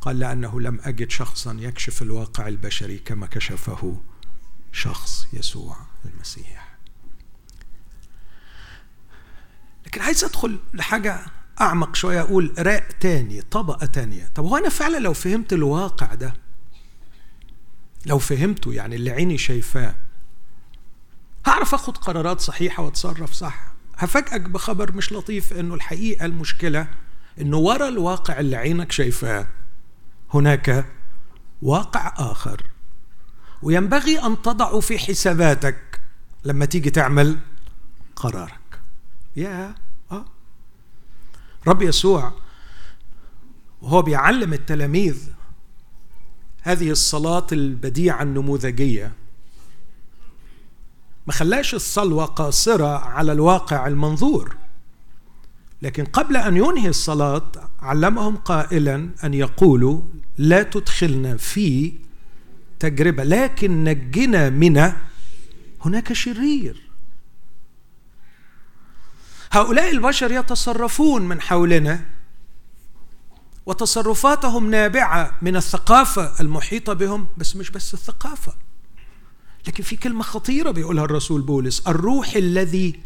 قال 0.00 0.18
لأنه 0.18 0.60
لم 0.60 0.80
أجد 0.84 1.10
شخصا 1.10 1.56
يكشف 1.60 2.02
الواقع 2.02 2.48
البشري 2.48 2.98
كما 2.98 3.26
كشفه 3.26 4.00
شخص 4.72 5.26
يسوع 5.32 5.76
المسيح. 6.04 6.76
لكن 9.86 10.00
عايز 10.00 10.24
أدخل 10.24 10.58
لحاجة 10.74 11.26
أعمق 11.60 11.96
شوية 11.96 12.20
أقول 12.20 12.54
راء 12.58 12.84
تاني 13.00 13.42
طبقة 13.42 13.86
تانية. 13.86 14.30
طب 14.34 14.44
هو 14.44 14.56
أنا 14.56 14.68
فعلا 14.68 14.98
لو 14.98 15.12
فهمت 15.12 15.52
الواقع 15.52 16.14
ده 16.14 16.34
لو 18.06 18.18
فهمته 18.18 18.72
يعني 18.72 18.96
اللي 18.96 19.10
عيني 19.10 19.38
شايفاه 19.38 19.94
هعرف 21.46 21.74
آخد 21.74 21.96
قرارات 21.96 22.40
صحيحة 22.40 22.82
وأتصرف 22.82 23.32
صح؟ 23.32 23.72
هفاجئك 23.98 24.40
بخبر 24.40 24.92
مش 24.92 25.12
لطيف 25.12 25.52
إنه 25.52 25.74
الحقيقة 25.74 26.26
المشكلة 26.26 26.86
إنه 27.40 27.56
ورا 27.56 27.88
الواقع 27.88 28.40
اللي 28.40 28.56
عينك 28.56 28.92
شايفاه 28.92 29.46
هناك 30.34 30.86
واقع 31.62 32.14
آخر. 32.18 32.64
وينبغي 33.62 34.18
أن 34.18 34.42
تضعه 34.42 34.80
في 34.80 34.98
حساباتك 34.98 36.00
لما 36.44 36.64
تيجي 36.64 36.90
تعمل 36.90 37.38
قرارك. 38.16 38.80
يا 39.36 39.68
آه 39.68 39.74
رب 41.66 41.82
يسوع 41.82 42.32
وهو 43.82 44.02
بيعلم 44.02 44.52
التلاميذ 44.52 45.28
هذه 46.62 46.90
الصلاة 46.90 47.46
البديعة 47.52 48.22
النموذجية. 48.22 49.12
ما 51.26 51.32
خلاش 51.32 51.74
الصلوة 51.74 52.24
قاصرة 52.24 52.98
على 52.98 53.32
الواقع 53.32 53.86
المنظور 53.86 54.56
لكن 55.82 56.04
قبل 56.04 56.36
أن 56.36 56.56
ينهي 56.56 56.88
الصلاة 56.88 57.52
علمهم 57.80 58.36
قائلا 58.36 59.10
أن 59.24 59.34
يقولوا 59.34 60.00
لا 60.38 60.62
تدخلنا 60.62 61.36
في 61.36 61.92
تجربة 62.78 63.24
لكن 63.24 63.84
نجنا 63.84 64.50
من 64.50 64.92
هناك 65.80 66.12
شرير. 66.12 66.89
هؤلاء 69.52 69.90
البشر 69.90 70.32
يتصرفون 70.32 71.22
من 71.22 71.40
حولنا 71.40 72.00
وتصرفاتهم 73.66 74.70
نابعة 74.70 75.38
من 75.42 75.56
الثقافة 75.56 76.40
المحيطة 76.40 76.92
بهم 76.92 77.28
بس 77.36 77.56
مش 77.56 77.70
بس 77.70 77.94
الثقافة. 77.94 78.54
لكن 79.68 79.82
في 79.82 79.96
كلمة 79.96 80.22
خطيرة 80.22 80.70
بيقولها 80.70 81.04
الرسول 81.04 81.42
بولس 81.42 81.88
الروح 81.88 82.28
الذي 82.36 83.00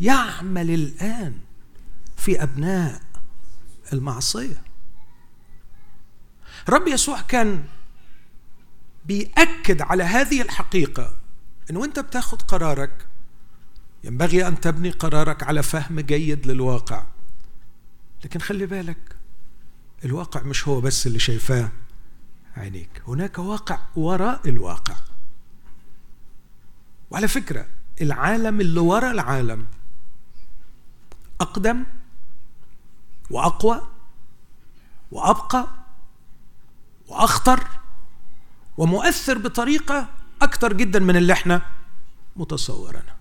يعمل 0.00 0.70
الآن 0.70 1.38
في 2.16 2.42
أبناء 2.42 3.00
المعصية. 3.92 4.62
رب 6.68 6.88
يسوع 6.88 7.20
كان 7.20 7.64
بيأكد 9.06 9.82
على 9.82 10.04
هذه 10.04 10.42
الحقيقة 10.42 11.16
أن 11.70 11.76
وأنت 11.76 11.98
بتاخد 11.98 12.42
قرارك 12.42 13.06
ينبغي 14.04 14.48
أن 14.48 14.60
تبني 14.60 14.90
قرارك 14.90 15.42
على 15.42 15.62
فهم 15.62 16.00
جيد 16.00 16.46
للواقع. 16.46 17.04
لكن 18.24 18.40
خلي 18.40 18.66
بالك 18.66 19.16
الواقع 20.04 20.42
مش 20.42 20.68
هو 20.68 20.80
بس 20.80 21.06
اللي 21.06 21.18
شايفاه 21.18 21.68
عينيك. 22.56 23.02
هناك 23.08 23.38
واقع 23.38 23.78
وراء 23.96 24.48
الواقع. 24.48 24.94
وعلى 27.10 27.28
فكرة 27.28 27.66
العالم 28.00 28.60
اللي 28.60 28.80
وراء 28.80 29.10
العالم 29.10 29.66
أقدم 31.40 31.84
وأقوى 33.30 33.80
وأبقى 35.12 35.68
وأخطر 37.08 37.66
ومؤثر 38.78 39.38
بطريقة 39.38 40.08
أكثر 40.42 40.72
جدا 40.72 40.98
من 40.98 41.16
اللي 41.16 41.32
إحنا 41.32 41.62
متصورينها 42.36 43.16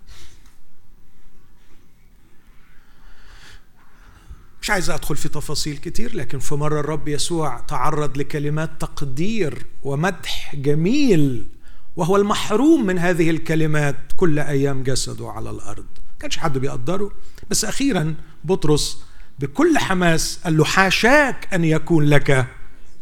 مش 4.62 4.70
عايز 4.70 4.90
أدخل 4.90 5.16
في 5.16 5.30
تفاصيل 5.30 5.78
كتير 5.78 6.16
لكن 6.16 6.40
في 6.40 6.56
مرة 6.56 6.80
الرب 6.80 7.08
يسوع 7.08 7.60
تعرض 7.60 8.18
لكلمات 8.18 8.82
تقدير 8.82 9.66
ومدح 9.84 10.56
جميل 10.56 11.48
وهو 11.96 12.16
المحروم 12.16 12.86
من 12.86 13.00
هذه 13.00 13.30
الكلمات 13.30 13.96
كل 14.18 14.40
أيام 14.40 14.84
جسده 14.84 15.30
على 15.30 15.50
الأرض. 15.50 15.86
كانش 16.20 16.38
حد 16.38 16.58
بيقدره. 16.58 17.12
بس 17.50 17.66
أخيرا 17.66 18.16
بطرس 18.44 19.04
بكل 19.40 19.78
حماس 19.78 20.40
قال 20.44 20.58
له 20.58 20.66
حاشاك 20.66 21.54
أن 21.54 21.64
يكون 21.66 22.06
لك 22.06 22.48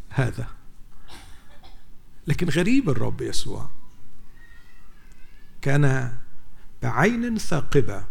هذا. 0.10 0.48
لكن 2.28 2.50
غريب 2.50 2.90
الرب 2.90 3.22
يسوع. 3.22 3.70
كان 5.62 6.14
بعين 6.84 7.38
ثاقبة 7.38 8.06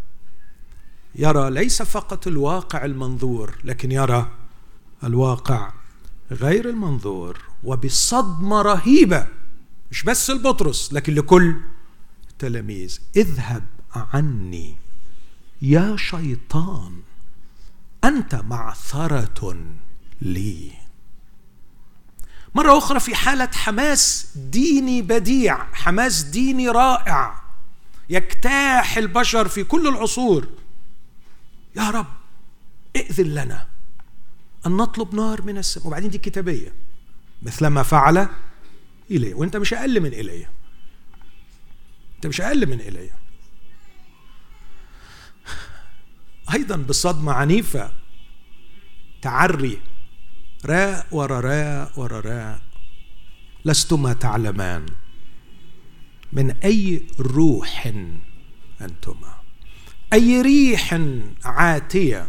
يرى 1.19 1.51
ليس 1.51 1.83
فقط 1.83 2.27
الواقع 2.27 2.85
المنظور 2.85 3.55
لكن 3.65 3.93
يرى 3.93 4.31
الواقع 5.05 5.73
غير 6.31 6.69
المنظور 6.69 7.41
وبصدمة 7.65 8.63
رهيبة. 8.63 9.27
مش 9.91 10.03
بس 10.03 10.31
لبطرس 10.31 10.93
لكن 10.93 11.15
لكل 11.15 11.57
التلاميذ. 12.31 12.99
اذهب 13.17 13.65
عني 13.93 14.77
يا 15.63 15.97
شيطان 15.97 16.93
أنت 18.05 18.35
معثرة 18.35 19.57
لي. 20.21 20.73
مرة 22.55 22.79
أخرى 22.79 23.01
في 23.01 23.15
حالة 23.15 23.51
حماس 23.55 24.29
ديني 24.37 25.03
بديع 25.03 25.65
حماس 25.73 26.23
ديني 26.23 26.69
رائع 26.69 27.43
يجتاح 28.11 28.97
البشر 28.97 29.49
في 29.49 29.65
كل 29.65 29.89
العصور. 29.89 30.49
يا 31.77 31.91
رب 31.91 32.07
ائذن 32.97 33.35
لنا 33.35 33.69
أن 34.67 34.77
نطلب 34.77 35.15
نار 35.15 35.43
من 35.43 35.59
السماء. 35.59 35.87
وبعدين 35.87 36.11
دي 36.11 36.19
كتابية. 36.19 36.75
مثل 37.43 37.67
ما 37.67 37.83
فعل 37.83 38.29
إليه 39.11 39.35
وأنت 39.35 39.57
مش 39.57 39.75
أقل 39.75 40.01
من 40.01 40.13
إليه 40.13 40.51
أنت 42.17 42.27
مش 42.27 42.41
أقل 42.41 42.67
من 42.67 42.81
إليه 42.81 43.11
أيضا 46.55 46.77
بصدمة 46.77 47.33
عنيفة. 47.33 47.93
تعري. 49.23 49.81
راء 50.65 51.07
ورا 51.11 51.41
راء 51.41 51.93
ورا 51.97 52.21
راء 52.21 52.61
لستما 53.65 54.13
تعلمان. 54.13 54.87
من 56.33 56.51
أي 56.51 57.03
روح 57.21 57.93
أنتما؟ 58.81 59.46
أي 60.13 60.43
ريح 60.43 61.01
عاتية 61.45 62.29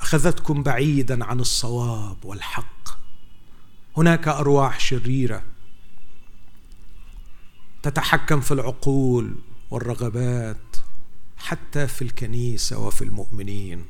أخذتكم 0.00 0.62
بعيدا 0.62 1.24
عن 1.24 1.40
الصواب 1.40 2.24
والحق. 2.24 2.88
هناك 3.96 4.28
أرواح 4.28 4.80
شريرة 4.80 5.42
تتحكم 7.82 8.40
في 8.40 8.54
العقول 8.54 9.34
والرغبات 9.70 10.76
حتى 11.36 11.86
في 11.86 12.02
الكنيسة 12.02 12.78
وفي 12.78 13.02
المؤمنين. 13.02 13.84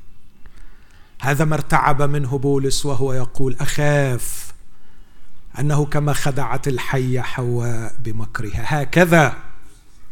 هذا 1.21 1.45
ما 1.45 1.55
ارتعب 1.55 2.03
منه 2.03 2.39
بولس 2.39 2.87
وهو 2.87 3.13
يقول 3.13 3.57
أخاف 3.61 4.53
أنه 5.59 5.85
كما 5.85 6.13
خدعت 6.13 6.69
الحية 6.69 7.21
حواء 7.21 7.95
بمكرها. 7.99 8.83
هكذا 8.83 9.37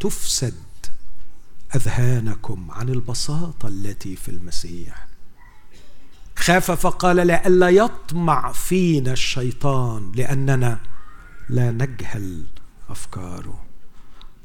تفسد 0.01 0.55
أذهانكم 1.75 2.71
عن 2.71 2.89
البساطة 2.89 3.69
التي 3.69 4.17
في 4.17 4.29
المسيح. 4.29 5.09
خاف 6.37 6.71
فقال 6.71 7.17
لئلا 7.27 7.69
يطمع 7.69 8.53
فينا 8.53 9.13
الشيطان 9.13 10.13
لأننا 10.13 10.81
لا 11.49 11.71
نجهل 11.71 12.45
أفكاره. 12.89 13.65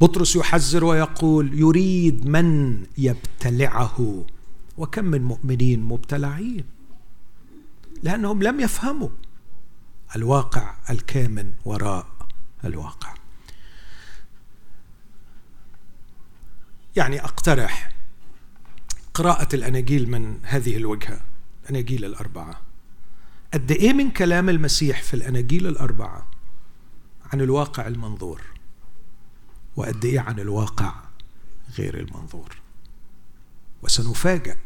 بطرس 0.02 0.36
يحذر 0.36 0.84
ويقول 0.84 1.60
يريد 1.60 2.26
من 2.28 2.80
يبتلعه 2.98 4.26
وكم 4.78 5.06
من 5.06 5.24
مؤمنين 5.24 5.84
مبتلعين 5.84 6.66
لأنهم 8.04 8.44
لم 8.44 8.60
يفهموا 8.60 9.10
الواقع 10.16 10.76
الكامن 10.90 11.54
وراء 11.66 12.08
الواقع. 12.66 13.15
يعني 16.96 17.24
أقترح 17.24 17.90
قراءة 19.14 19.56
الأناجيل 19.56 20.10
من 20.10 20.40
هذه 20.44 20.78
الوجهة 20.78 21.22
الأناجيل 21.64 22.06
الأربعة. 22.06 22.62
قد 23.54 23.72
إيه 23.72 23.94
من 23.94 24.12
كلام 24.12 24.50
المسيح 24.50 25.04
في 25.04 25.14
الأناجيل 25.14 25.68
الأربعة 25.68 26.28
عن 27.34 27.42
الواقع 27.42 27.88
المنظور؟ 27.88 28.42
وقد 29.76 30.06
إيه 30.06 30.20
عن 30.20 30.40
الواقع 30.40 30.94
غير 31.78 32.00
المنظور؟ 32.00 32.58
وسنفاجأ 33.84 34.58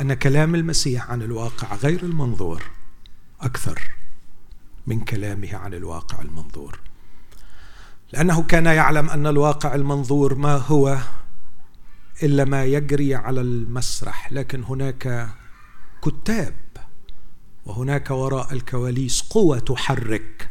أن 0.00 0.14
كلام 0.14 0.54
المسيح 0.54 1.10
عن 1.10 1.22
الواقع 1.22 1.74
غير 1.74 2.02
المنظور 2.02 2.62
أكثر 3.40 3.90
من 4.86 5.00
كلامه 5.00 5.56
عن 5.56 5.74
الواقع 5.74 6.22
المنظور. 6.22 6.80
لأنه 8.12 8.42
كان 8.42 8.66
يعلم 8.66 9.10
أن 9.10 9.26
الواقع 9.26 9.74
المنظور 9.74 10.34
ما 10.34 10.56
هو 10.56 10.98
إلا 12.22 12.44
ما 12.44 12.64
يجري 12.64 13.14
على 13.14 13.40
المسرح 13.40 14.32
لكن 14.32 14.62
هناك 14.64 15.28
كتاب 16.02 16.54
وهناك 17.66 18.10
وراء 18.10 18.52
الكواليس 18.52 19.20
قوة 19.20 19.58
تحرك 19.58 20.50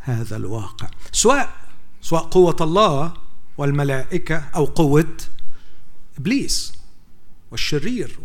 هذا 0.00 0.36
الواقع. 0.36 0.88
سواء 1.12 1.54
سواء 2.00 2.22
قوة 2.22 2.56
الله 2.60 3.14
والملائكة 3.58 4.36
أو 4.36 4.64
قوة 4.64 5.16
إبليس 6.18 6.72
والشرير 7.50 8.18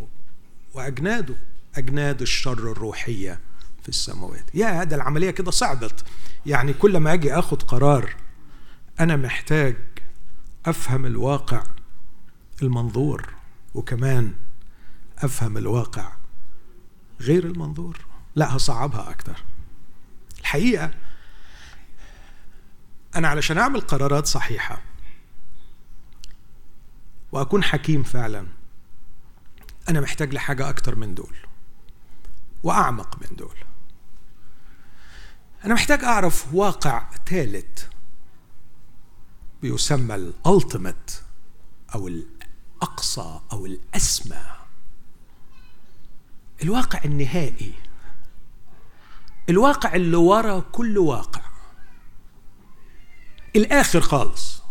وأجناده 0.73 1.35
أجناد 1.75 2.21
الشر 2.21 2.71
الروحية 2.71 3.39
في 3.83 3.89
السماوات. 3.89 4.45
يا 4.53 4.81
هذا 4.81 4.95
العملية 4.95 5.31
كده 5.31 5.51
صعبت. 5.51 6.03
يعني 6.45 6.73
كل 6.73 6.97
ما 6.97 7.13
أجي 7.13 7.33
أخذ 7.33 7.57
قرار 7.57 8.15
أنا 8.99 9.15
محتاج 9.15 9.75
أفهم 10.65 11.05
الواقع 11.05 11.63
المنظور 12.61 13.33
وكمان 13.73 14.33
أفهم 15.17 15.57
الواقع 15.57 16.11
غير 17.21 17.45
المنظور. 17.45 18.05
لا 18.35 18.55
هصعبها 18.55 19.09
أكتر. 19.09 19.43
الحقيقة 20.39 20.91
أنا 23.15 23.27
علشان 23.27 23.57
أعمل 23.57 23.81
قرارات 23.81 24.25
صحيحة 24.25 24.81
وأكون 27.31 27.63
حكيم 27.63 28.03
فعلا 28.03 28.47
أنا 29.89 30.01
محتاج 30.01 30.33
لحاجة 30.33 30.69
أكتر 30.69 30.95
من 30.95 31.15
دول 31.15 31.35
وأعمق 32.63 33.19
من 33.21 33.35
دول. 33.37 33.55
أنا 35.65 35.73
محتاج 35.73 36.03
أعرف 36.03 36.53
واقع 36.53 37.09
ثالث 37.25 37.83
بيسمى 39.61 40.15
الألتيميت 40.15 41.11
أو 41.95 42.07
الأقصى 42.07 43.39
أو 43.51 43.65
الأسمى. 43.65 44.43
الواقع 46.63 47.01
النهائي. 47.05 47.73
الواقع 49.49 49.95
اللي 49.95 50.17
ورا 50.17 50.59
كل 50.59 50.97
واقع. 50.97 51.41
الآخر 53.55 54.01
خالص. 54.01 54.61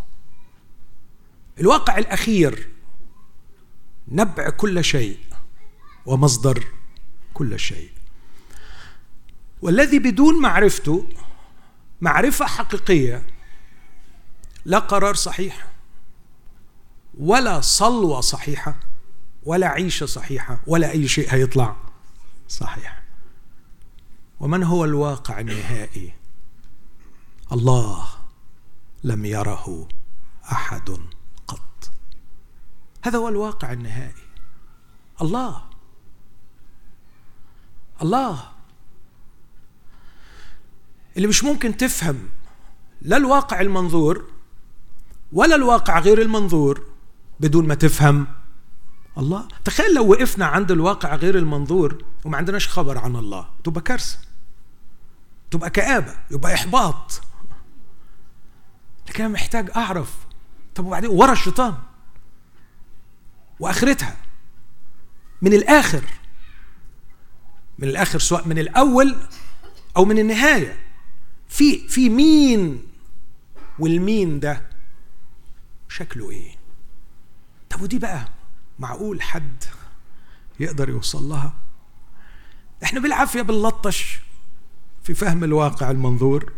الواقع 1.60 1.98
الأخير. 1.98 2.68
نبع 4.08 4.50
كل 4.50 4.84
شيء 4.84 5.18
ومصدر 6.06 6.64
كل 7.34 7.58
شيء. 7.58 7.90
والذي 9.62 9.98
بدون 9.98 10.42
معرفته 10.42 11.08
معرفة 12.00 12.46
حقيقية 12.46 13.26
لا 14.66 14.78
قرار 14.78 15.14
صحيح 15.14 15.72
ولا 17.18 17.60
صلوة 17.60 18.20
صحيحة 18.20 18.74
ولا 19.42 19.66
عيشة 19.66 20.06
صحيحة 20.06 20.58
ولا 20.66 20.90
أي 20.90 21.08
شيء 21.08 21.34
هيطلع 21.34 21.76
صحيح. 22.48 23.02
ومن 24.40 24.62
هو 24.62 24.84
الواقع 24.84 25.40
النهائي؟ 25.40 26.14
الله 27.52 28.08
لم 29.04 29.24
يره 29.24 29.88
أحد 30.52 30.98
قط. 31.46 31.90
هذا 33.02 33.18
هو 33.18 33.28
الواقع 33.28 33.72
النهائي. 33.72 34.26
الله 35.22 35.62
الله. 38.02 38.52
اللي 41.16 41.28
مش 41.28 41.44
ممكن 41.44 41.76
تفهم 41.76 42.28
لا 43.02 43.16
الواقع 43.16 43.60
المنظور 43.60 44.35
ولا 45.36 45.54
الواقع 45.54 45.98
غير 45.98 46.22
المنظور 46.22 46.82
بدون 47.40 47.66
ما 47.66 47.74
تفهم. 47.74 48.26
الله 49.18 49.48
تخيل 49.64 49.94
لو 49.94 50.10
وقفنا 50.10 50.46
عند 50.46 50.70
الواقع 50.70 51.14
غير 51.14 51.38
المنظور 51.38 52.04
وما 52.24 52.36
عندناش 52.36 52.68
خبر 52.68 52.98
عن 52.98 53.16
الله 53.16 53.48
تبقى 53.64 53.80
كارثة 53.80 54.18
تبقى 55.50 55.70
كآبة 55.70 56.14
يبقى 56.30 56.54
إحباط. 56.54 57.20
لكن 59.08 59.24
أنا 59.24 59.32
محتاج 59.32 59.70
أعرف 59.76 60.14
طب 60.74 60.86
وبعدين 60.86 61.10
ورا 61.10 61.32
الشيطان 61.32 61.74
وآخرتها 63.60 64.16
من 65.42 65.52
الآخر 65.54 66.02
من 67.78 67.88
الآخر 67.88 68.18
سواء 68.18 68.48
من 68.48 68.58
الأول 68.58 69.16
أو 69.96 70.04
من 70.04 70.18
النهاية 70.18 70.78
في 71.48 71.88
في 71.88 72.08
مين 72.08 72.82
والمين 73.78 74.40
ده؟ 74.40 74.75
شكله 75.88 76.30
إيه؟ 76.30 76.50
طب 77.70 77.82
ودي 77.82 77.98
بقى 77.98 78.28
معقول 78.78 79.22
حد 79.22 79.64
يقدر 80.60 80.88
يوصل 80.88 81.22
لها؟ 81.28 81.54
إحنا 82.82 83.00
بالعافية 83.00 83.42
بنلطش 83.42 84.20
في 85.02 85.14
فهم 85.14 85.44
الواقع 85.44 85.90
المنظور 85.90 86.52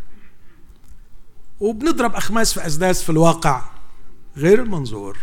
وبنضرب 1.61 2.15
أخماس 2.15 2.55
في 2.55 2.67
أسداس 2.67 3.03
في 3.03 3.11
الواقع 3.11 3.63
غير 4.37 4.63
المنظور. 4.63 5.19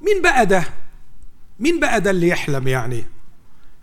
مين 0.00 0.22
بقى 0.22 0.46
ده؟ 0.46 0.64
مين 1.60 1.80
بقى 1.80 2.00
ده 2.00 2.10
اللي 2.10 2.28
يحلم 2.28 2.68
يعني؟ 2.68 3.04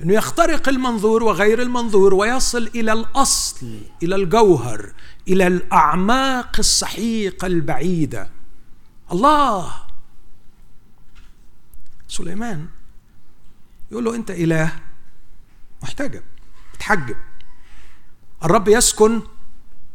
إنه 0.01 0.13
يخترق 0.13 0.69
المنظور 0.69 1.23
وغير 1.23 1.61
المنظور 1.61 2.13
ويصل 2.13 2.67
إلى 2.75 2.93
الأصل 2.93 3.79
إلى 4.03 4.15
الجوهر 4.15 4.93
إلى 5.27 5.47
الأعماق 5.47 6.55
السحيقة 6.59 7.45
البعيدة. 7.47 8.29
الله. 9.11 9.87
سليمان 12.07 12.67
يقول 13.91 14.05
له 14.05 14.15
أنت 14.15 14.31
إله 14.31 14.79
محتجب 15.83 16.23
متحجب 16.73 17.17
الرب 18.43 18.67
يسكن 18.67 19.21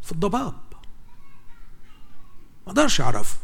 في 0.03 0.12
الضباب. 0.12 0.55
ما 2.66 2.72
أقدرش 2.72 3.01
أعرفه. 3.01 3.38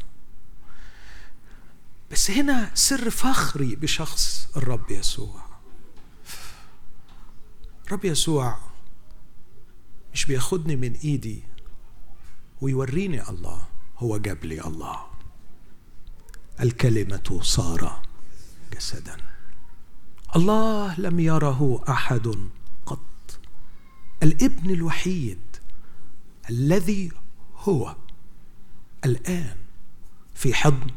بس 2.10 2.30
هنا 2.30 2.70
سر 2.74 3.10
فخري 3.10 3.76
بشخص 3.76 4.48
الرب 4.56 4.90
يسوع. 4.90 5.42
الرب 7.86 8.04
يسوع 8.04 8.58
مش 10.12 10.24
بياخدني 10.24 10.76
من 10.76 10.92
إيدي 10.92 11.42
ويوريني 12.60 13.28
الله 13.28 13.66
هو 13.98 14.18
جاب 14.18 14.44
لي 14.44 14.60
الله. 14.60 15.07
الكلمة 16.60 17.40
صار 17.42 18.02
جسدا. 18.72 19.16
الله 20.36 21.00
لم 21.00 21.20
يره 21.20 21.84
أحد 21.88 22.48
قط. 22.86 23.40
الابن 24.22 24.70
الوحيد 24.70 25.40
الذي 26.50 27.12
هو 27.56 27.96
الآن 29.04 29.56
في 30.34 30.54
حضن 30.54 30.90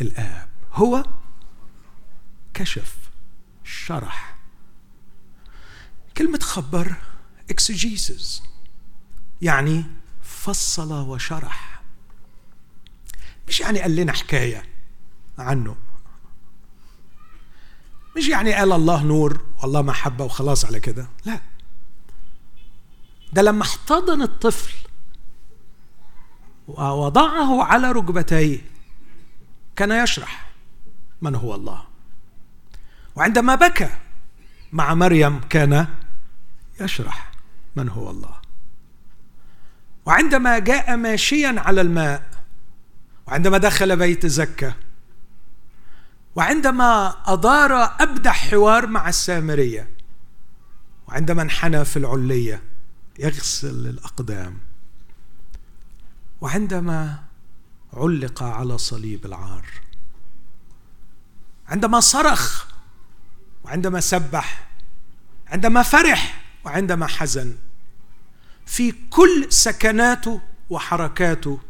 الآب. 0.00 0.48
هو 0.72 1.04
كشف 2.54 2.96
شرح. 3.64 4.36
كلمة 6.16 6.38
خبر 6.38 6.96
اكسجيسز 7.50 8.42
يعني 9.42 9.84
فصل 10.22 10.92
وشرح. 10.92 11.82
مش 13.48 13.60
يعني 13.60 13.80
قال 13.80 13.96
لنا 13.96 14.12
حكاية 14.12 14.69
عنه. 15.40 15.76
مش 18.16 18.28
يعني 18.28 18.52
قال 18.54 18.72
الله 18.72 19.02
نور 19.02 19.40
والله 19.62 19.82
محبة 19.82 20.24
وخلاص 20.24 20.64
على 20.64 20.80
كده. 20.80 21.08
لا. 21.24 21.40
ده 23.32 23.42
لما 23.42 23.62
احتضن 23.62 24.22
الطفل 24.22 24.74
ووضعه 26.68 27.64
على 27.64 27.92
ركبتيه 27.92 28.60
كان 29.76 30.04
يشرح 30.04 30.50
من 31.22 31.34
هو 31.34 31.54
الله. 31.54 31.84
وعندما 33.16 33.54
بكى 33.54 33.90
مع 34.72 34.94
مريم 34.94 35.40
كان 35.40 35.86
يشرح 36.80 37.32
من 37.76 37.88
هو 37.88 38.10
الله. 38.10 38.40
وعندما 40.06 40.58
جاء 40.58 40.96
ماشيا 40.96 41.54
على 41.58 41.80
الماء 41.80 42.30
وعندما 43.26 43.58
دخل 43.58 43.96
بيت 43.96 44.26
زكا 44.26 44.74
وعندما 46.36 47.16
أدار 47.26 47.84
أبدع 48.00 48.32
حوار 48.32 48.86
مع 48.86 49.08
السامرية 49.08 49.90
وعندما 51.08 51.42
انحنى 51.42 51.84
في 51.84 51.96
العلية 51.96 52.62
يغسل 53.18 53.86
الأقدام 53.86 54.58
وعندما 56.40 57.22
علق 57.92 58.42
على 58.42 58.78
صليب 58.78 59.26
العار 59.26 59.66
عندما 61.68 62.00
صرخ 62.00 62.66
وعندما 63.64 64.00
سبح 64.00 64.68
عندما 65.48 65.82
فرح 65.82 66.42
وعندما 66.64 67.06
حزن 67.06 67.56
في 68.66 68.92
كل 69.10 69.46
سكناته 69.52 70.40
وحركاته 70.70 71.60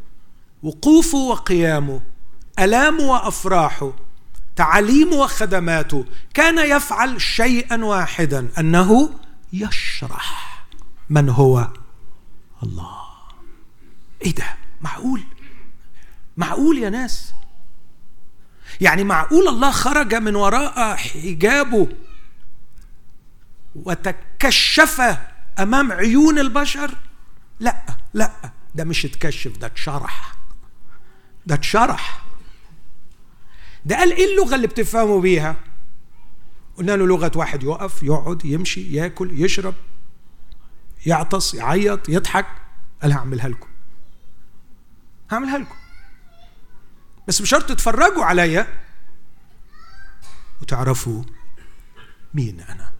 وقوفه 0.63 1.17
وقيامه 1.17 2.01
الامه 2.59 3.03
وافراحه 3.03 3.93
تعاليمه 4.61 5.15
وخدماته 5.15 6.05
كان 6.33 6.57
يفعل 6.77 7.21
شيئا 7.21 7.85
واحدا 7.85 8.49
أنه 8.59 9.19
يشرح 9.53 10.63
من 11.09 11.29
هو 11.29 11.67
الله. 12.63 13.01
إيه 14.21 14.35
ده؟ 14.35 14.57
معقول؟ 14.81 15.23
معقول 16.37 16.77
يا 16.77 16.89
ناس؟ 16.89 17.33
يعني 18.81 19.03
معقول 19.03 19.47
الله 19.47 19.71
خرج 19.71 20.15
من 20.15 20.35
وراء 20.35 20.95
حجابه 20.95 21.87
وتكشف 23.75 25.17
أمام 25.59 25.91
عيون 25.91 26.39
البشر؟ 26.39 26.91
لا 27.59 27.81
لا 28.13 28.31
ده 28.75 28.83
مش 28.83 29.05
اتكشف 29.05 29.57
ده 29.57 29.67
اتشرح. 29.67 30.35
ده 31.45 31.55
اتشرح. 31.55 32.30
ده 33.85 33.95
قال 33.95 34.11
إيه 34.13 34.31
اللغة 34.31 34.55
اللي 34.55 34.67
بتفهموا 34.67 35.21
بيها؟ 35.21 35.55
قلنا 36.77 36.91
له 36.91 37.07
لغة 37.07 37.31
واحد 37.35 37.63
يقف 37.63 38.03
يقعد 38.03 38.45
يمشي 38.45 38.93
ياكل 38.93 39.41
يشرب 39.43 39.75
يعطس 41.05 41.53
يعيط 41.53 42.09
يضحك. 42.09 42.45
قال 43.01 43.11
هعملها 43.11 43.49
لكم. 43.49 43.67
هعملها 45.31 45.57
لكم. 45.57 45.75
بس 47.27 47.41
بشرط 47.41 47.69
تتفرجوا 47.69 48.25
عليا 48.25 48.67
وتعرفوا 50.61 51.23
مين 52.33 52.59
أنا. 52.59 52.91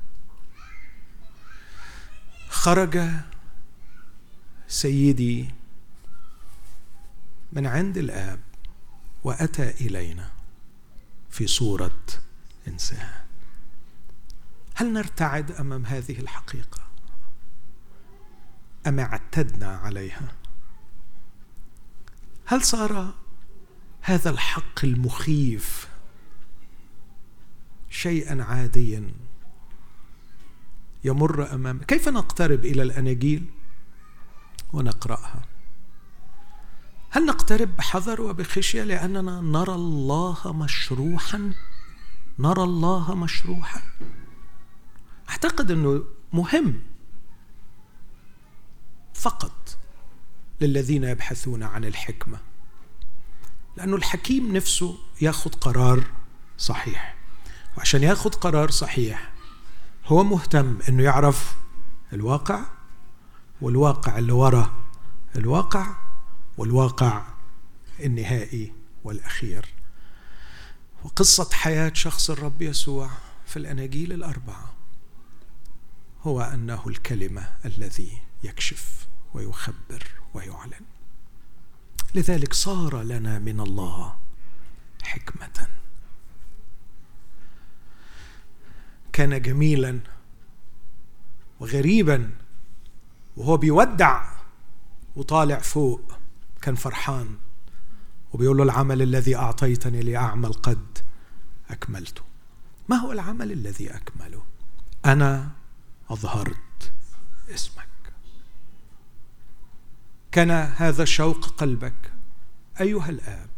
خرج 2.50 3.10
سيدي 4.68 5.50
من 7.54 7.68
عند 7.68 7.98
الآب 7.98 8.40
وأتى 9.24 9.70
إلينا. 9.70 10.30
في 11.32 11.48
صورة 11.48 12.00
إنسان. 12.68 13.10
هل 14.76 14.94
نرتعد 14.94 15.52
أمام 15.52 15.86
هذه 15.86 16.20
الحقيقة؟ 16.20 16.82
أم 18.88 19.00
اعتدنا 19.00 19.68
عليها؟ 19.78 20.36
هل 22.46 22.62
صار 22.62 23.14
هذا 24.02 24.30
الحق 24.30 24.86
المخيف 24.86 25.88
شيئا 27.90 28.44
عاديا 28.44 29.12
يمر 31.04 31.54
أمام؟ 31.54 31.80
كيف 31.80 32.10
نقترب 32.10 32.66
إلى 32.66 32.82
الأناجيل 32.82 33.46
ونقرأها؟ 34.74 35.51
هل 37.14 37.26
نقترب 37.26 37.76
بحذر 37.76 38.22
وبخشية 38.22 38.84
لأننا 38.84 39.42
نرى 39.42 39.76
الله 39.76 40.54
مشروحا؟ 40.54 41.54
نرى 42.40 42.64
الله 42.64 43.16
مشروحا. 43.16 43.82
أعتقد 45.30 45.72
أنه 45.72 46.04
مهم 46.34 46.82
فقط 49.14 49.78
للذين 50.62 51.04
يبحثون 51.04 51.64
عن 51.64 51.86
الحكمة 51.86 52.38
لأنه 53.78 53.96
الحكيم 53.96 54.56
نفسه 54.56 54.98
يأخذ 55.22 55.52
قرار 55.52 56.04
صحيح. 56.58 57.16
وعشان 57.78 58.04
يأخذ 58.04 58.30
قرار 58.30 58.72
صحيح 58.72 59.32
هو 60.06 60.24
مهتم 60.24 60.78
إنه 60.90 61.04
يعرف 61.04 61.56
الواقع 62.14 62.66
والواقع 63.62 64.18
اللي 64.18 64.32
ورا 64.32 64.74
الواقع 65.36 66.01
والواقع 66.62 67.24
النهائي 68.00 68.74
والأخير. 69.04 69.66
وقصة 71.04 71.50
حياة 71.54 71.92
شخص 71.94 72.30
الرب 72.30 72.62
يسوع 72.62 73.10
في 73.46 73.58
الأناجيل 73.58 74.14
الأربعة 74.14 74.74
هو 76.24 76.42
أنه 76.42 76.88
الكلمة 76.88 77.54
الذي 77.66 78.22
يكشف 78.44 79.08
ويخبر 79.34 80.08
ويعلن. 80.34 80.86
لذلك 82.16 82.54
صار 82.54 83.02
لنا 83.02 83.40
من 83.40 83.60
الله 83.60 84.18
حكمة. 85.04 85.68
كان 89.14 89.42
جميلا 89.42 90.00
وغريبا 91.60 92.32
وهو 93.38 93.58
بيودع 93.58 94.32
وطالع 95.16 95.60
فوق 95.60 96.21
كان 96.62 96.76
فرحان 96.76 97.38
وبيقول 98.34 98.58
له 98.58 98.64
العمل 98.64 99.02
الذي 99.02 99.36
أعطيتني 99.36 100.02
لأعمل 100.02 100.54
قد 100.54 100.98
أكملته. 101.70 102.22
ما 102.90 102.96
هو 102.96 103.12
العمل 103.12 103.52
الذي 103.52 103.96
أكمله؟ 103.96 104.44
أنا 105.06 105.52
أظهرت 106.10 106.92
اسمك. 107.50 107.88
كان 110.32 110.52
هذا 110.52 111.06
شوق 111.06 111.46
قلبك 111.46 112.14
أيها 112.82 113.10
الآب 113.10 113.50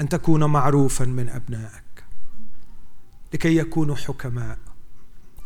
أن 0.00 0.08
تكون 0.08 0.44
معروفا 0.44 1.04
من 1.04 1.28
أبنائك 1.28 2.04
لكي 3.34 3.56
يكونوا 3.56 3.96
حكماء 3.96 4.58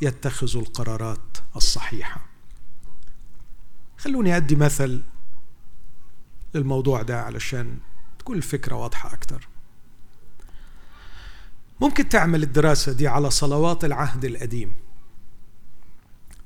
يتخذوا 0.01 0.63
القرارات 0.63 1.39
الصحيحة. 1.57 2.21
خلوني 3.99 4.37
أدي 4.37 4.57
مثل 4.57 5.03
للموضوع 6.59 7.03
ده 7.03 7.21
علشان 7.21 7.79
تكون 8.19 8.37
الفكرة 8.37 8.75
واضحة 8.75 9.13
أكتر. 9.13 9.49
ممكن 11.81 12.09
تعمل 12.09 12.43
الدراسة 12.43 12.93
دي 12.93 13.09
على 13.09 13.31
صلوات 13.31 13.85
العهد 13.85 14.25
القديم. 14.25 14.73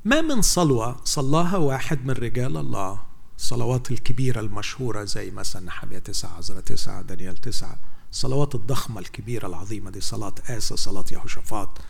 ما 0.04 0.20
من 0.20 0.42
صلوة 0.42 1.00
صلاها 1.04 1.56
واحد 1.56 2.06
من 2.06 2.14
رجال 2.14 2.56
الله. 2.56 3.02
الصلوات 3.38 3.90
الكبيرة 3.90 4.40
المشهورة 4.40 5.04
زي 5.04 5.30
مثلا 5.30 5.62
نحمية 5.62 5.98
تسعة 5.98 6.36
عزرة 6.36 6.60
تسعة 6.60 7.02
دانيال 7.02 7.36
تسعة. 7.36 7.78
الصلوات 8.10 8.54
الضخمة 8.54 9.00
الكبيرة 9.00 9.46
العظيمة 9.46 9.90
دي 9.90 10.00
صلاة 10.00 10.34
آسى 10.48 10.76
صلاة 10.76 11.04
يهوشافاط. 11.12 11.80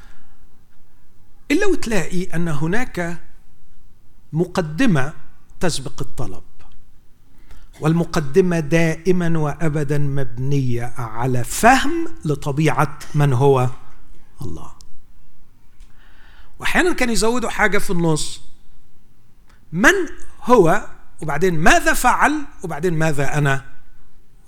إلا 1.51 1.67
وتلاقي 1.67 2.25
أن 2.25 2.49
هناك 2.49 3.23
مقدمة 4.33 5.13
تسبق 5.61 6.01
الطلب. 6.01 6.43
والمقدمة 7.81 8.61
دائما 8.61 9.39
وأبدا 9.39 9.99
مبنية 9.99 10.93
على 10.97 11.45
فهم 11.45 12.09
لطبيعة 12.25 12.99
من 13.15 13.33
هو 13.33 13.69
الله. 14.43 14.73
وأحيانا 16.59 16.93
كان 16.93 17.11
يزودوا 17.11 17.51
حاجة 17.51 17.79
في 17.79 17.91
النص. 17.91 18.41
من 19.73 19.93
هو 20.43 20.87
وبعدين 21.23 21.59
ماذا 21.59 21.93
فعل 21.93 22.33
وبعدين 22.63 22.95
ماذا 22.95 23.39
أنا 23.39 23.65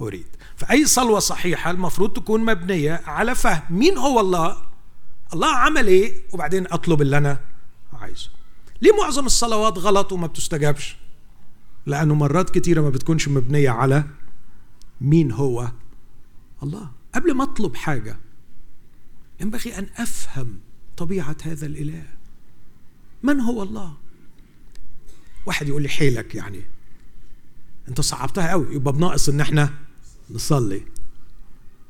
أريد. 0.01 0.27
فأي 0.57 0.87
صلوة 0.87 1.19
صحيحة 1.19 1.71
المفروض 1.71 2.13
تكون 2.13 2.45
مبنية 2.45 3.01
على 3.07 3.35
فهم 3.35 3.63
مين 3.71 3.99
هو 3.99 4.21
الله 4.21 4.57
الله 5.33 5.57
عمل 5.57 5.87
إيه 5.87 6.15
وبعدين 6.33 6.67
أطلب 6.73 7.03
اللي 7.03 7.19
أنا 7.19 7.39
عايزه. 8.01 8.29
ليه 8.83 8.93
معظم 9.03 9.27
الصلوات 9.27 9.79
غلط 9.79 10.13
وما 10.13 10.27
بتستجابش؟ 10.27 10.97
لأنه 11.87 12.15
مرات 12.15 12.51
كتيرة 12.51 12.81
ما 12.81 12.91
بتكونش 12.91 13.29
مبنية 13.29 13.71
على 13.71 14.05
مين 15.01 15.33
هو. 15.33 15.73
الله 16.63 16.91
قبل 17.15 17.35
ما 17.35 17.45
أطلب 17.45 17.77
حاجة 17.77 18.17
ينبغي 19.41 19.79
أن 19.79 19.87
أفهم 19.97 20.59
طبيعة 20.97 21.37
هذا 21.43 21.67
الإله. 21.67 22.07
من 23.23 23.41
هو 23.41 23.63
الله؟ 23.63 23.95
واحد 25.47 25.69
يقول 25.69 25.83
لي 25.83 25.89
حيلك 25.89 26.35
يعني. 26.35 26.61
أنت 27.89 28.01
صعبتها 28.01 28.51
قوي 28.51 28.75
يبقى 28.75 28.93
بناقص 28.93 29.29
إن 29.29 29.41
إحنا 29.41 29.71
نصلي. 30.31 30.83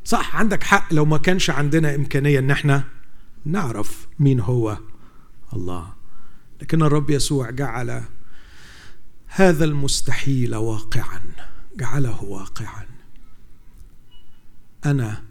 صح 0.05 0.37
عندك 0.37 0.63
حق 0.63 0.93
لو 0.93 1.05
ما 1.05 1.19
كانش 1.19 1.51
عندنا 1.51 1.95
إمكانية 1.95 2.39
إن 2.39 2.51
إحنا 2.51 2.85
نعرف 3.45 4.09
مين 4.19 4.41
هو 4.41 4.79
الله. 5.53 5.93
لكن 6.63 6.83
الرب 6.83 7.11
يسوع 7.11 7.51
جعل 7.51 8.05
هذا 9.37 9.65
المستحيل 9.65 10.57
واقعا 10.57 11.21
جعله 11.77 12.25
واقعا. 12.25 12.87
أنا 14.85 15.23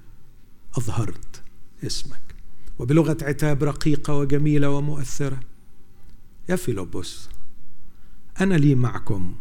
أظهرت 0.78 1.42
اسمك 1.84 2.36
وبلغة 2.80 3.18
عتاب 3.22 3.63
رقيقة 3.63 4.13
وجميلة 4.13 4.70
ومؤثرة. 4.70 5.39
يا 6.50 6.56
فيلبس 6.56 7.30
أنا 8.42 8.56
لي 8.56 8.76
معكم 8.76 9.36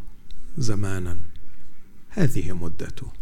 زمانا. 0.59 1.19
هذه 2.09 2.53
مدته. 2.53 3.13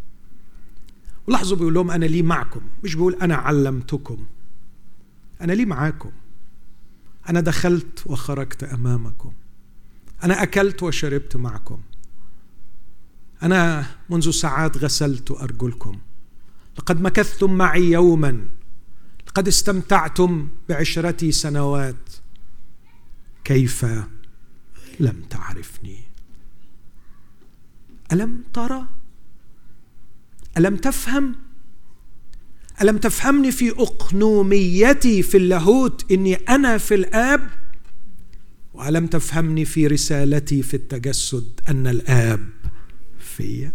ولاحظوا 1.26 1.56
بيقول 1.56 1.74
لهم 1.74 1.90
أنا 1.90 2.04
لي 2.04 2.22
معكم 2.22 2.62
مش 2.84 2.94
بيقول 2.94 3.14
أنا 3.14 3.34
علمتكم. 3.34 4.26
أنا 5.40 5.52
لي 5.52 5.64
معاكم. 5.64 6.12
أنا 7.28 7.40
دخلت 7.40 8.06
وخرجت 8.06 8.64
أمامكم. 8.64 9.32
أنا 10.24 10.42
أكلت 10.42 10.82
وشربت 10.82 11.36
معكم. 11.36 11.80
أنا 13.42 13.86
منذ 14.10 14.30
ساعات 14.30 14.76
غسلت 14.76 15.30
أرجلكم. 15.30 15.98
لقد 16.78 17.00
مكثتم 17.00 17.52
معي 17.52 17.90
يوما. 17.90 18.48
لقد 19.28 19.48
استمتعتم 19.48 20.48
بعشرتي 20.68 21.32
سنوات. 21.32 22.10
كيف 23.44 23.86
لم 25.00 25.22
تعرفني؟ 25.30 26.00
ألم 28.12 28.44
ترى؟ 28.52 28.86
ألم 30.56 30.76
تفهم؟ 30.76 31.36
ألم 32.82 32.98
تفهمني 32.98 33.52
في 33.52 33.70
أقنوميتي 33.70 35.22
في 35.22 35.36
اللاهوت 35.36 36.12
إني 36.12 36.34
أنا 36.34 36.78
في 36.78 36.94
الآب؟ 36.94 37.50
والم 38.80 39.06
تفهمني 39.06 39.64
في 39.64 39.86
رسالتي 39.86 40.62
في 40.62 40.74
التجسد 40.74 41.60
أن 41.68 41.86
الآب 41.86 42.48
في 43.18 43.70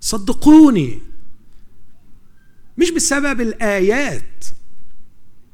صدقوني. 0.00 1.00
مش 2.78 2.90
بسبب 2.90 3.40
الآيات 3.40 4.44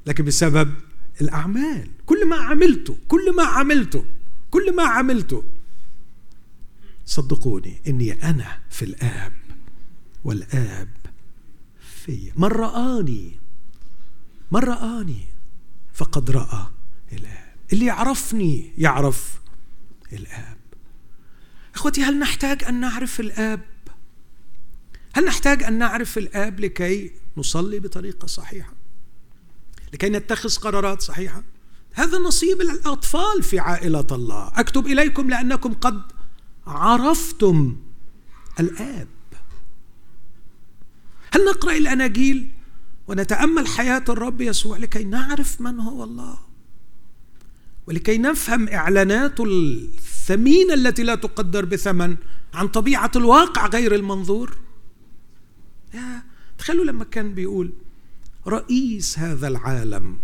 لكن 0.07 0.25
بسبب 0.25 0.75
الأعمال. 1.21 1.91
كل 2.07 2.29
ما 2.29 2.37
عملته 2.37 2.97
كل 3.09 3.37
ما 3.37 3.43
عملته 3.43 4.05
كل 4.51 4.77
ما 4.77 4.83
عملته. 4.83 5.45
صدقوني 7.07 7.81
إني 7.87 8.13
أنا 8.13 8.59
في 8.71 8.85
الآب 8.85 9.33
والآب 10.25 10.89
في 12.05 12.33
من 12.37 12.49
رآني 12.49 13.39
من 14.51 14.61
رآني 14.61 15.27
فقد 15.95 16.31
رأى 16.31 16.67
الآب. 17.13 17.46
اللي 17.73 17.87
يعرفني 17.87 18.73
يعرف 18.79 19.41
الآب. 20.13 20.57
إخوتي 21.75 22.03
هل 22.03 22.19
نحتاج 22.19 22.65
أن 22.65 22.81
نعرف 22.81 23.21
الآب؟ 23.21 23.61
هل 25.15 25.25
نحتاج 25.25 25.63
أن 25.63 25.79
نعرف 25.79 26.19
الآب 26.19 26.61
لكي 26.61 27.13
نصلي 27.37 27.81
بطريقة 27.81 28.27
صحيحة؟ 28.27 28.73
لكي 29.93 30.09
نتخذ 30.09 30.57
قرارات 30.57 31.03
صحيحة؟ 31.03 31.43
هذا 31.93 32.19
نصيب 32.19 32.61
الأطفال 32.61 33.43
في 33.43 33.59
عائلة 33.59 34.07
الله. 34.13 34.53
أكتب 34.55 34.87
إليكم 34.87 35.31
لأنكم 35.31 35.73
قد 35.73 36.03
عرفتم 36.67 37.77
الآب. 38.61 39.09
هل 41.33 41.45
نقرأ 41.45 41.77
الأناجيل 41.77 42.53
ونتأمل 43.09 43.67
حياة 43.67 44.05
الرب 44.09 44.41
يسوع 44.41 44.77
لكي 44.77 45.05
نعرف 45.05 45.61
من 45.61 45.81
هو 45.81 46.05
الله؟ 46.05 46.46
ولكي 47.87 48.19
نفهم 48.19 48.69
اعلاناته 48.69 49.45
الثمينه 49.45 50.75
التي 50.75 51.03
لا 51.03 51.15
تقدر 51.15 51.65
بثمن 51.65 52.17
عن 52.55 52.69
طبيعة 52.69 53.11
الواقع 53.17 53.67
غير 53.67 53.95
المنظور. 53.95 54.57
يا 55.95 56.23
تخيلوا 56.59 56.85
لما 56.85 57.05
كان 57.05 57.35
بيقول 57.35 57.73
رئيس 58.47 59.19
هذا 59.19 59.49
العالم 59.49 60.17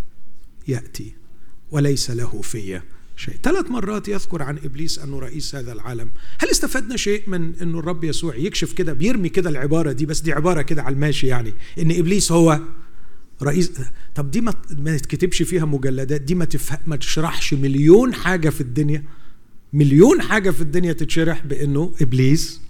يأتي 0.69 1.15
وليس 1.71 2.11
له 2.11 2.41
في 2.43 2.81
شيء. 3.17 3.37
ثلاث 3.43 3.71
مرات 3.71 4.09
يذكر 4.09 4.43
عن 4.43 4.59
إبليس 4.59 4.99
أنه 4.99 5.19
رئيس 5.19 5.55
هذا 5.55 5.73
العالم. 5.73 6.11
هل 6.39 6.51
استفدنا 6.51 6.97
شيء 6.97 7.23
من 7.27 7.55
إنه 7.55 7.79
الرب 7.79 8.05
يسوع 8.05 8.37
يكشف 8.37 8.73
كده 8.73 8.93
بيرمي 8.93 9.29
كده 9.29 9.51
العبارة 9.51 9.93
دي؟ 9.93 10.07
بس 10.07 10.21
دي 10.21 10.33
عبارة 10.33 10.63
كده 10.63 10.83
على 10.83 10.95
الماشي 10.95 11.27
يعني 11.27 11.55
إن 11.79 11.91
إبليس 11.91 12.33
هو 12.33 12.61
رئيس 13.43 13.73
طب 14.15 14.31
دي 14.31 14.41
ما 14.41 14.55
ما 14.71 14.97
تكتبش 14.97 15.43
فيها 15.43 15.65
مجلدات 15.65 16.21
دي 16.21 16.35
ما 16.35 16.45
تفهم 16.45 16.79
ما 16.87 16.97
تشرحش 16.97 17.55
مليون 17.55 18.15
حاجة 18.15 18.49
في 18.49 18.61
الدنيا 18.61 19.05
مليون 19.73 20.23
حاجة 20.23 20.51
في 20.51 20.61
الدنيا 20.61 20.93
تتشرح 20.93 21.47
بإنه 21.47 21.95
إبليس 22.01 22.61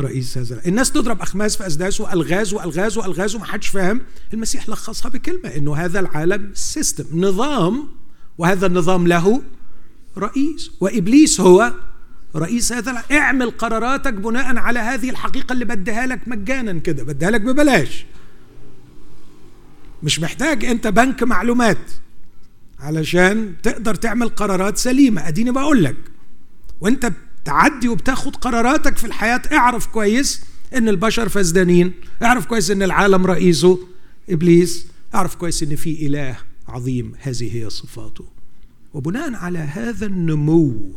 رئيس 0.00 0.38
هذا 0.38 0.60
الناس 0.66 0.92
تضرب 0.92 1.20
أخماس 1.20 1.56
في 1.56 1.66
أسداس 1.66 2.00
وألغاز 2.00 2.54
وألغاز 2.54 2.98
وألغاز 2.98 3.34
وما 3.34 3.44
حدش 3.44 3.68
فاهم. 3.68 4.00
المسيح 4.34 4.68
لخصها 4.68 5.08
بكلمة 5.08 5.48
إنه 5.56 5.76
هذا 5.76 6.00
العالم 6.00 6.50
سيستم 6.54 7.20
نظام 7.20 7.88
وهذا 8.38 8.66
النظام 8.66 9.06
له 9.06 9.42
رئيس 10.18 10.70
وإبليس 10.80 11.40
هو 11.40 11.72
رئيس 12.36 12.72
هذا 12.72 12.90
العالم. 12.90 13.06
اعمل 13.12 13.50
قراراتك 13.50 14.12
بناء 14.12 14.56
على 14.56 14.78
هذه 14.78 15.10
الحقيقة 15.10 15.52
اللي 15.52 15.64
بديها 15.64 16.06
لك 16.06 16.28
مجانا 16.28 16.72
كده 16.72 17.04
بديها 17.04 17.30
لك 17.30 17.40
ببلاش. 17.40 18.06
مش 20.06 20.20
محتاج 20.20 20.64
انت 20.64 20.86
بنك 20.86 21.22
معلومات 21.22 21.78
علشان 22.78 23.54
تقدر 23.62 23.94
تعمل 23.94 24.28
قرارات 24.28 24.78
سليمة. 24.78 25.28
اديني 25.28 25.50
بقول 25.50 25.84
لك 25.84 25.96
وانت 26.80 27.12
بتعدي 27.42 27.88
وبتاخد 27.88 28.36
قراراتك 28.36 28.96
في 28.96 29.06
الحياة 29.06 29.42
اعرف 29.52 29.86
كويس 29.86 30.44
ان 30.74 30.88
البشر 30.88 31.28
فسدانين 31.28 31.92
اعرف 32.22 32.46
كويس 32.46 32.70
ان 32.70 32.82
العالم 32.82 33.26
رئيسه 33.26 33.78
إبليس 34.30 34.86
اعرف 35.14 35.34
كويس 35.34 35.62
ان 35.62 35.76
في 35.76 36.06
إله 36.06 36.36
عظيم 36.68 37.12
هذه 37.20 37.56
هي 37.56 37.70
صفاته. 37.70 38.24
وبناء 38.94 39.34
على 39.34 39.58
هذا 39.58 40.06
النمو 40.06 40.92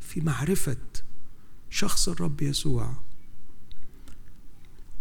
في 0.00 0.20
معرفة 0.20 0.76
شخص 1.70 2.08
الرب 2.08 2.42
يسوع 2.42 2.90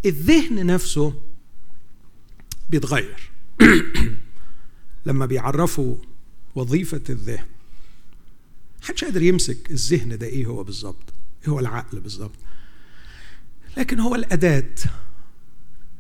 الذهن 0.06 0.66
نفسه 0.66 1.14
بيتغير. 2.70 3.30
لما 5.06 5.26
بيعرفوا 5.26 5.96
وظيفة 6.56 7.02
الذهن 7.10 7.46
محدش 8.84 9.04
قادر 9.04 9.22
يمسك 9.22 9.72
الذهن 9.72 10.18
ده 10.18 10.28
إيه 10.28 10.46
هو 10.46 10.64
بالظبط 10.64 11.14
إيه 11.44 11.50
هو 11.54 11.60
العقل 11.60 12.00
بالظبط. 12.00 12.36
لكن 13.78 14.00
هو 14.00 14.16
الأداة 14.16 14.74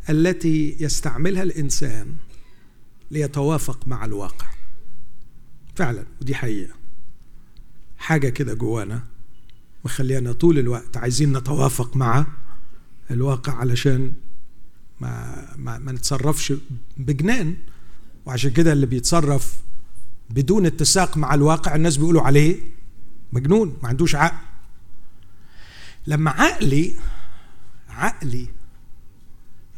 التي 0.09 0.77
يستعملها 0.79 1.43
الإنسان 1.43 2.15
ليتوافق 3.11 3.87
مع 3.87 4.05
الواقع. 4.05 4.47
فعلا 5.75 6.05
ودي 6.21 6.35
حقيقة. 6.35 6.73
حاجة 7.97 8.29
كده 8.29 8.53
جوانا 8.53 9.03
مخلينا 9.85 10.31
طول 10.31 10.59
الوقت 10.59 10.97
عايزين 10.97 11.37
نتوافق 11.37 11.95
مع 11.97 12.27
الواقع 13.11 13.53
علشان 13.53 14.13
ما 14.99 15.45
ما, 15.55 15.77
ما 15.77 15.91
نتصرفش 15.91 16.53
بجنان. 16.97 17.55
وعشان 18.25 18.51
كده 18.51 18.73
اللي 18.73 18.85
بيتصرف 18.85 19.53
بدون 20.29 20.65
اتساق 20.65 21.17
مع 21.17 21.33
الواقع 21.33 21.75
الناس 21.75 21.97
بيقولوا 21.97 22.21
عليه 22.21 22.59
مجنون 23.33 23.77
ما 23.83 23.89
عندوش 23.89 24.15
عقل. 24.15 24.45
لما 26.07 26.31
عقلي 26.31 26.93
عقلي 27.89 28.47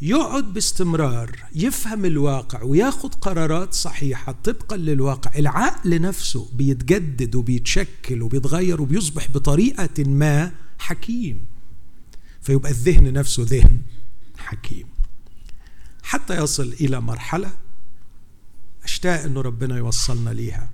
يقعد 0.02 0.54
باستمرار 0.54 1.36
يفهم 1.56 2.06
الواقع 2.06 2.64
وياخد 2.64 3.16
قرارات 3.16 3.74
صحيحة 3.74 4.32
طبقا 4.44 4.78
للواقع 4.78 5.32
العقل 5.40 6.02
نفسه 6.02 6.50
بيتجدد 6.54 7.36
وبيتشكل 7.36 8.22
وبيتغير 8.22 8.82
وبيصبح 8.82 9.32
بطريقة 9.32 10.04
ما 10.04 10.52
حكيم. 10.80 11.46
فيبقى 12.42 12.72
الذهن 12.72 13.14
نفسه 13.14 13.44
ذهن 13.50 13.82
حكيم. 14.38 14.86
حتى 16.08 16.38
يصل 16.44 16.64
إلى 16.74 17.02
مرحلة 17.02 17.52
أشتاق 18.84 19.22
إنه 19.22 19.42
ربنا 19.42 19.78
يوصلنا 19.78 20.30
ليها. 20.30 20.70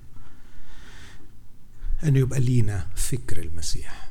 أن 2.04 2.16
يبقى 2.16 2.40
لينا 2.40 2.86
فكر 2.96 3.42
المسيح. 3.42 4.10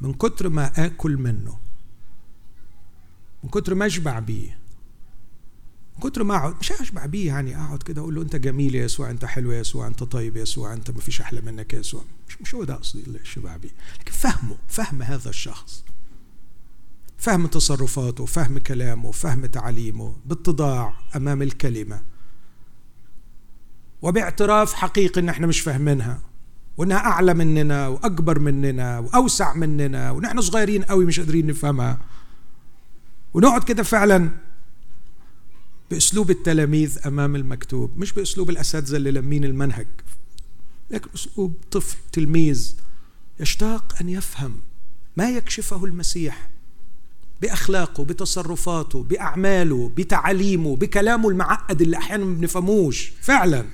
من 0.00 0.14
كتر 0.14 0.48
ما 0.48 0.86
آكل 0.86 1.16
منه 1.16 1.58
من 3.44 3.50
كتر 3.50 3.74
ما 3.74 3.86
أشبع 3.86 4.18
بيه 4.18 4.58
من 5.96 6.10
كتر 6.10 6.24
ما 6.24 6.36
أقعد 6.36 6.54
مش 6.60 6.72
أشبع 6.72 7.06
بيه 7.06 7.26
يعني 7.26 7.56
أقعد 7.56 7.82
كده 7.82 8.00
أقول 8.00 8.14
له 8.14 8.22
أنت 8.22 8.36
جميل 8.36 8.74
يا 8.74 8.84
يسوع 8.84 9.10
أنت 9.10 9.24
حلو 9.24 9.52
يا 9.52 9.60
يسوع 9.60 9.86
أنت 9.86 10.02
طيب 10.02 10.36
يا 10.36 10.42
يسوع 10.42 10.72
أنت 10.72 10.90
ما 10.90 11.00
فيش 11.00 11.20
أحلى 11.20 11.40
منك 11.40 11.72
يا 11.74 11.78
يسوع. 11.78 12.04
مش, 12.28 12.42
مش 12.42 12.54
هو 12.54 12.64
ده 12.64 12.74
قصدي 12.74 13.10
الشبع 13.10 13.56
بيه. 13.56 13.70
لكن 14.00 14.12
فهمه 14.12 14.56
فهم 14.68 15.02
هذا 15.02 15.30
الشخص. 15.30 15.84
فهم 17.18 17.46
تصرفاته 17.46 18.26
فهم 18.26 18.58
كلامه 18.58 19.10
فهم 19.10 19.46
تعليمه 19.46 20.16
باتضاع 20.26 20.94
أمام 21.16 21.42
الكلمة. 21.42 22.02
وباعتراف 24.02 24.72
حقيقي 24.74 25.20
إن 25.20 25.28
إحنا 25.28 25.46
مش 25.46 25.60
فاهمينها 25.60 26.20
وإنها 26.76 26.96
أعلى 26.98 27.34
مننا 27.34 27.88
وأكبر 27.88 28.38
مننا 28.38 28.98
وأوسع 28.98 29.54
مننا 29.54 30.10
ونحن 30.10 30.40
صغيرين 30.40 30.82
قوي 30.82 31.04
مش 31.04 31.20
قادرين 31.20 31.46
نفهمها. 31.46 31.98
ونقعد 33.34 33.64
كده 33.64 33.82
فعلا 33.82 34.30
بأسلوب 35.90 36.30
التلاميذ 36.30 36.98
أمام 37.06 37.36
المكتوب 37.36 37.98
مش 37.98 38.12
بأسلوب 38.12 38.50
الأساتذة 38.50 38.96
اللي 38.96 39.10
لمين 39.10 39.44
المنهج 39.44 39.86
لكن 40.90 41.10
اسلوب 41.14 41.54
طفل 41.70 41.96
تلميذ 42.12 42.76
يشتاق 43.40 43.96
أن 44.00 44.08
يفهم 44.08 44.60
ما 45.16 45.30
يكشفه 45.30 45.84
المسيح 45.84 46.48
بأخلاقه 47.42 48.04
بتصرفاته 48.04 49.02
بأعماله 49.02 49.92
بتعاليمه 49.96 50.76
بكلامه 50.76 51.28
المعقد 51.28 51.80
اللي 51.82 51.96
أحيانا 51.96 52.24
ما 52.24 52.34
بنفهموش. 52.34 53.12
فعلا 53.20 53.64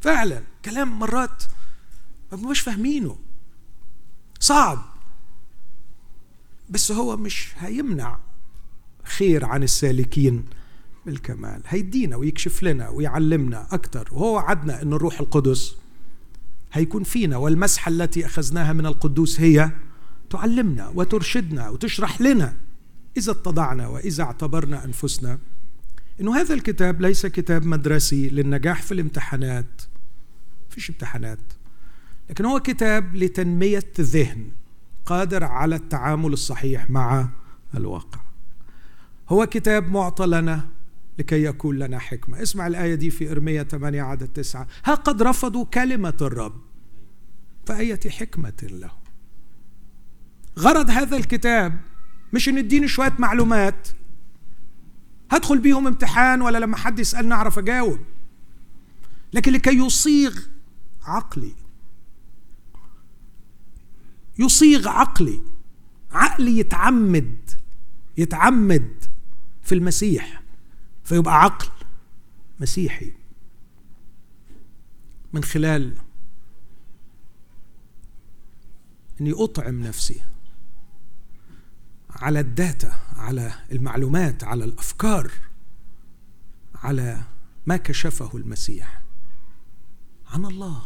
فعلا. 0.00 0.42
كلام 0.64 0.98
مرات 0.98 1.42
ما 2.32 2.36
بنبقاش 2.38 2.60
فاهمينه. 2.60 3.18
صعب. 4.40 4.84
بس 6.70 6.92
هو 6.92 7.16
مش 7.16 7.48
هيمنع 7.58 8.18
خير 9.04 9.44
عن 9.44 9.62
السالكين 9.62 10.44
بالكمال. 11.06 11.62
هيدينا 11.66 12.16
ويكشف 12.16 12.62
لنا 12.62 12.88
ويعلمنا 12.88 13.66
أكتر. 13.70 14.08
وهو 14.12 14.34
وعدنا 14.34 14.82
أن 14.82 14.92
الروح 14.92 15.20
القدس 15.20 15.76
هيكون 16.72 17.02
فينا 17.02 17.36
والمسحة 17.36 17.88
التي 17.88 18.26
أخذناها 18.26 18.72
من 18.72 18.86
القدوس 18.86 19.40
هي 19.40 19.70
تعلمنا 20.30 20.88
وترشدنا 20.88 21.68
وتشرح 21.68 22.20
لنا 22.20 22.56
إذا 23.16 23.32
اتضعنا 23.32 23.88
وإذا 23.88 24.22
اعتبرنا 24.22 24.84
أنفسنا. 24.84 25.38
إنه 26.20 26.36
هذا 26.36 26.54
الكتاب 26.54 27.00
ليس 27.00 27.26
كتاب 27.26 27.64
مدرسي 27.66 28.28
للنجاح 28.28 28.82
في 28.82 28.92
الامتحانات. 28.92 29.82
فيش 30.70 30.90
امتحانات. 30.90 31.38
لكن 32.30 32.44
هو 32.44 32.60
كتاب 32.60 33.16
لتنمية 33.16 33.92
ذهن 34.00 34.50
قادر 35.06 35.44
على 35.44 35.76
التعامل 35.76 36.32
الصحيح 36.32 36.90
مع 36.90 37.28
الواقع. 37.74 38.20
هو 39.28 39.46
كتاب 39.46 39.90
معطى 39.90 40.26
لنا 40.26 40.68
لكي 41.18 41.44
يكون 41.44 41.78
لنا 41.78 41.98
حكمة. 41.98 42.42
اسمع 42.42 42.66
الآية 42.66 42.94
دي 42.94 43.10
في 43.10 43.30
إرمية 43.30 43.62
8 43.62 44.02
عدد 44.02 44.28
9 44.28 44.66
ها 44.84 44.94
قد 44.94 45.22
رفضوا 45.22 45.64
كلمة 45.64 46.16
الرب 46.20 46.60
فأية 47.66 48.00
حكمة 48.08 48.52
له؟ 48.62 48.90
غرض 50.58 50.90
هذا 50.90 51.16
الكتاب 51.16 51.80
مش 52.32 52.48
ان 52.48 52.58
اديني 52.58 52.88
شوية 52.88 53.14
معلومات. 53.18 53.88
هدخل 55.30 55.58
بيهم 55.58 55.86
امتحان 55.86 56.42
ولا 56.42 56.58
لما 56.58 56.76
حد 56.76 56.98
يسألني 56.98 57.34
أعرف 57.34 57.58
أجاوب. 57.58 57.98
لكن 59.32 59.52
لكي 59.52 59.78
يصيغ 59.78 60.40
عقلي. 61.02 61.54
يصيغ 64.38 64.88
عقلي. 64.88 65.40
عقلي 66.12 66.58
يتعمد 66.58 67.50
يتعمد 68.16 69.04
في 69.62 69.74
المسيح 69.74 70.42
فيبقى 71.04 71.42
عقل 71.42 71.68
مسيحي. 72.60 73.12
من 75.32 75.44
خلال 75.44 75.94
إني 79.20 79.32
أطعم 79.32 79.82
نفسي. 79.82 80.20
على 82.22 82.40
الداتا 82.40 82.92
على 83.16 83.52
المعلومات 83.72 84.44
على 84.44 84.64
الأفكار 84.64 85.30
على 86.74 87.20
ما 87.66 87.76
كشفه 87.76 88.30
المسيح 88.34 89.02
عن 90.32 90.44
الله 90.44 90.82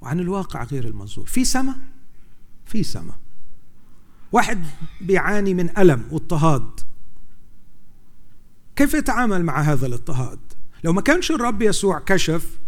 وعن 0.00 0.20
الواقع 0.20 0.64
غير 0.64 0.84
المنظور. 0.88 1.26
في 1.26 1.44
سماء؟ 1.44 1.76
في 2.66 2.82
سماء. 2.82 3.18
واحد 4.32 4.66
بيعاني 5.00 5.54
من 5.54 5.78
ألم 5.78 6.08
واضطهاد. 6.10 6.80
كيف 8.76 8.94
يتعامل 8.94 9.44
مع 9.44 9.60
هذا 9.60 9.86
الاضطهاد؟ 9.86 10.38
لو 10.84 10.92
ما 10.92 11.00
كانش 11.00 11.30
الرب 11.30 11.62
يسوع 11.62 11.98
كشف 11.98 12.58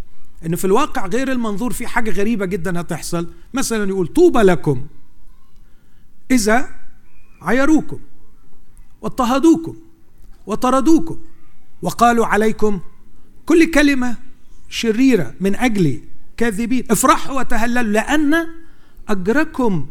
إن 0.45 0.55
في 0.55 0.65
الواقع 0.65 1.05
غير 1.05 1.31
المنظور 1.31 1.73
في 1.73 1.87
حاجة 1.87 2.11
غريبة 2.11 2.45
جدا 2.45 2.81
هتحصل 2.81 3.33
مثلا 3.53 3.89
يقول 3.89 4.07
طوبى 4.07 4.39
لكم. 4.39 4.87
إذا 6.31 6.84
عيروكم 7.45 7.99
واضطهدوكم 9.01 9.75
وطردوكم 10.45 11.19
وقالوا 11.81 12.25
عليكم 12.25 12.79
كل 13.45 13.71
كلمة 13.71 14.17
شريرة 14.69 15.33
من 15.39 15.55
أجلي 15.55 16.01
كاذبين. 16.37 16.85
افرحوا 16.91 17.39
وتهللوا 17.39 17.83
لأن 17.83 18.47
أجركم 19.07 19.87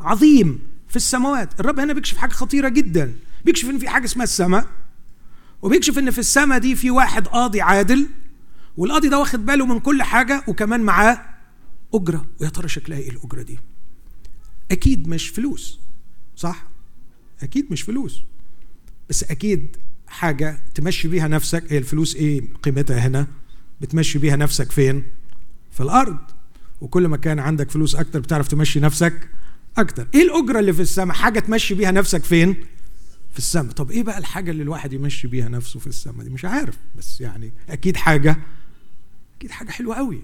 عظيم 0.00 0.60
في 0.88 0.96
السماوات. 0.96 1.60
الرب 1.60 1.80
هنا 1.80 1.92
بيكشف 1.92 2.16
حاجة 2.16 2.30
خطيرة 2.32 2.68
جدا. 2.68 3.14
بيكشف 3.44 3.70
إن 3.70 3.78
في 3.78 3.88
حاجة 3.88 4.04
اسمها 4.04 4.24
السماء 4.24 4.66
وبيكشف 5.62 5.98
إن 5.98 6.10
في 6.10 6.18
السماء 6.18 6.58
دي 6.58 6.76
في 6.76 6.90
واحد 6.90 7.28
قاضي 7.28 7.60
عادل 7.60 8.08
والقاضي 8.76 9.08
ده 9.08 9.18
واخد 9.18 9.46
باله 9.46 9.66
من 9.66 9.80
كل 9.80 10.02
حاجة 10.02 10.44
وكمان 10.48 10.80
معاه 10.80 11.26
أجرة. 11.94 12.26
ويا 12.40 12.48
ترى 12.48 12.68
شكلها 12.68 12.98
إيه 12.98 13.10
الأجرة 13.10 13.42
دي؟ 13.42 13.58
أكيد 14.70 15.08
مش 15.08 15.28
فلوس 15.28 15.80
صح؟ 16.36 16.73
أكيد 17.42 17.66
مش 17.72 17.82
فلوس. 17.82 18.22
بس 19.10 19.24
أكيد 19.24 19.76
حاجة 20.06 20.60
تمشي 20.74 21.08
بيها 21.08 21.28
نفسك 21.28 21.72
هي 21.72 21.78
الفلوس 21.78 22.16
إيه؟ 22.16 22.42
قيمتها 22.62 22.98
هنا. 23.06 23.26
بتمشي 23.80 24.18
بيها 24.18 24.36
نفسك 24.36 24.72
فين؟ 24.72 25.02
في 25.70 25.80
الأرض. 25.82 26.18
وكل 26.80 27.08
ما 27.08 27.16
كان 27.16 27.38
عندك 27.38 27.70
فلوس 27.70 27.94
أكتر 27.94 28.20
بتعرف 28.20 28.48
تمشي 28.48 28.80
نفسك 28.80 29.28
أكتر. 29.78 30.06
إيه 30.14 30.22
الأجرة 30.22 30.58
اللي 30.60 30.72
في 30.72 30.82
السماء؟ 30.82 31.16
حاجة 31.16 31.40
تمشي 31.40 31.74
بيها 31.74 31.90
نفسك 31.90 32.24
فين؟ 32.24 32.56
في 33.32 33.38
السماء. 33.38 33.72
طب 33.72 33.90
إيه 33.90 34.02
بقى 34.02 34.18
الحاجة 34.18 34.50
اللي 34.50 34.62
الواحد 34.62 34.92
يمشي 34.92 35.28
بيها 35.28 35.48
نفسه 35.48 35.80
في 35.80 35.86
السماء 35.86 36.24
دي؟ 36.24 36.30
مش 36.30 36.44
عارف. 36.44 36.78
بس 36.98 37.20
يعني 37.20 37.52
أكيد 37.70 37.96
حاجة 37.96 38.36
أكيد 39.38 39.50
حاجة 39.50 39.70
حلوة 39.70 39.96
قوي 39.96 40.22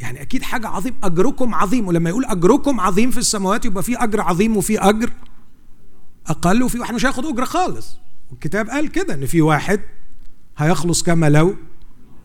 يعني 0.00 0.22
أكيد 0.22 0.42
حاجة 0.42 0.68
عظيم 0.68 0.94
أجركم 1.02 1.54
عظيم. 1.54 1.88
ولما 1.88 2.10
يقول 2.10 2.24
أجركم 2.24 2.80
عظيم 2.80 3.10
في 3.10 3.18
السماوات 3.18 3.64
يبقى 3.64 3.82
في 3.82 3.96
أجر 3.96 4.20
عظيم 4.20 4.56
وفي 4.56 4.78
أجر 4.78 5.10
أقل 6.26 6.62
وفي 6.62 6.78
واحد 6.78 6.94
مش 6.94 7.06
هياخد 7.06 7.26
أجرة 7.26 7.44
خالص. 7.44 7.98
والكتاب 8.30 8.68
قال 8.70 8.92
كده 8.92 9.14
إن 9.14 9.26
في 9.26 9.42
واحد 9.42 9.80
هيخلص 10.56 11.02
كما 11.02 11.30
لو 11.30 11.56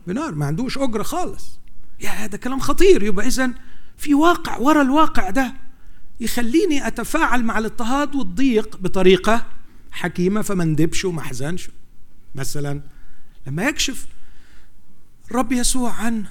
بنار 0.06 0.34
ما 0.34 0.46
عندوش 0.46 0.78
أجرة 0.78 1.02
خالص. 1.02 1.58
يا 2.00 2.10
هذا 2.10 2.36
كلام 2.36 2.60
خطير. 2.60 3.02
يبقى 3.02 3.26
اذا 3.26 3.50
في 3.96 4.14
واقع 4.14 4.58
ورا 4.58 4.82
الواقع 4.82 5.30
ده 5.30 5.54
يخليني 6.20 6.86
أتفاعل 6.86 7.44
مع 7.44 7.58
الاضطهاد 7.58 8.14
والضيق 8.14 8.76
بطريقة 8.76 9.46
حكيمة 9.90 10.42
فما 10.42 10.64
ندبش 10.64 11.04
وما 11.04 11.20
أحزنش. 11.20 11.70
مثلا 12.34 12.80
لما 13.46 13.62
يكشف 13.64 14.06
الرب 15.30 15.52
يسوع 15.52 15.92
عن 15.92 16.24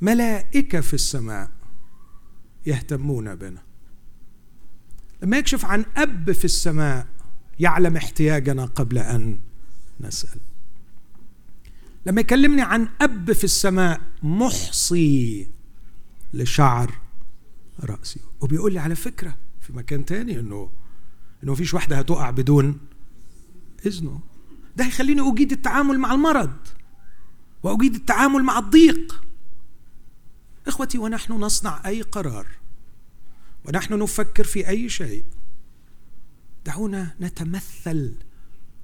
ملائكة 0.00 0.80
في 0.80 0.94
السماء 0.94 1.50
يهتمون 2.66 3.34
بنا. 3.34 3.62
لما 5.22 5.38
يكشف 5.38 5.64
عن 5.64 5.84
أب 5.96 6.32
في 6.32 6.44
السماء 6.44 7.06
يعلم 7.60 7.96
احتياجنا 7.96 8.64
قبل 8.64 8.98
أن 8.98 9.38
نسأل. 10.00 10.40
لما 12.06 12.20
يكلمني 12.20 12.62
عن 12.62 12.88
أب 13.00 13.32
في 13.32 13.44
السماء 13.44 14.00
محصي 14.22 15.48
لشعر 16.34 16.94
رأسي. 17.80 18.20
وبيقول 18.40 18.72
لي 18.72 18.78
على 18.78 18.94
فكرة 18.94 19.36
في 19.60 19.72
مكان 19.72 20.04
تاني 20.04 20.40
انه 20.40 20.70
إنه 21.42 21.52
مفيش 21.52 21.74
واحدة 21.74 21.98
هتقع 21.98 22.30
بدون 22.30 22.78
إذنه. 23.86 24.20
ده 24.76 24.84
هيخليني 24.84 25.32
أجيد 25.32 25.52
التعامل 25.52 25.98
مع 25.98 26.14
المرض 26.14 26.56
وأجيد 27.62 27.94
التعامل 27.94 28.42
مع 28.42 28.58
الضيق. 28.58 29.24
إخوتي 30.66 30.98
ونحن 30.98 31.32
نصنع 31.32 31.82
أي 31.86 32.02
قرار. 32.02 32.46
ونحن 33.64 33.98
نفكر 33.98 34.44
في 34.44 34.68
أي 34.68 34.88
شيء. 34.88 35.24
دعونا 36.66 37.14
نتمثل 37.20 38.14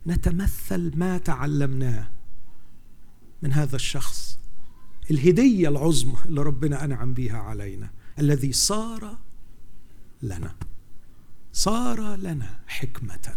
نتمثل 0.07 0.93
ما 0.97 1.19
تعلمناه 1.19 2.11
من 3.43 3.53
هذا 3.53 3.77
الشخص. 3.77 4.39
الهدية 5.11 5.69
العظمى 5.69 6.17
اللي 6.25 6.43
ربنا 6.43 6.85
أنعم 6.85 7.15
بيها 7.15 7.39
علينا 7.39 7.91
الذي 8.19 8.53
صار 8.53 9.19
لنا. 10.23 10.55
صار 11.53 12.17
لنا 12.17 12.61
حكمة. 12.67 13.35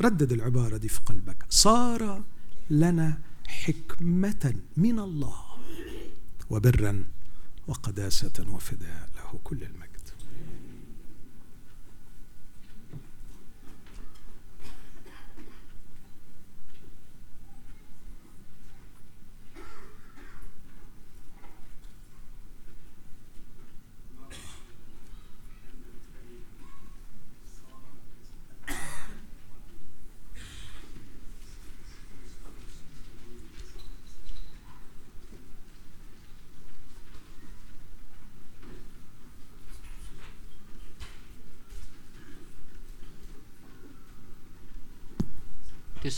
ردد 0.00 0.32
العبارة 0.32 0.76
دي 0.76 0.88
في 0.88 1.00
قلبك. 1.00 1.44
صار 1.48 2.24
لنا 2.70 3.18
حكمة 3.48 4.54
من 4.76 4.98
الله 4.98 5.36
وبرا 6.50 7.04
وقداسة 7.66 8.46
وفداء 8.48 9.08
له 9.16 9.40
كل 9.44 9.62
المجد. 9.62 9.89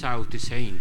تسعة 0.03 0.19
وتسعين 0.19 0.81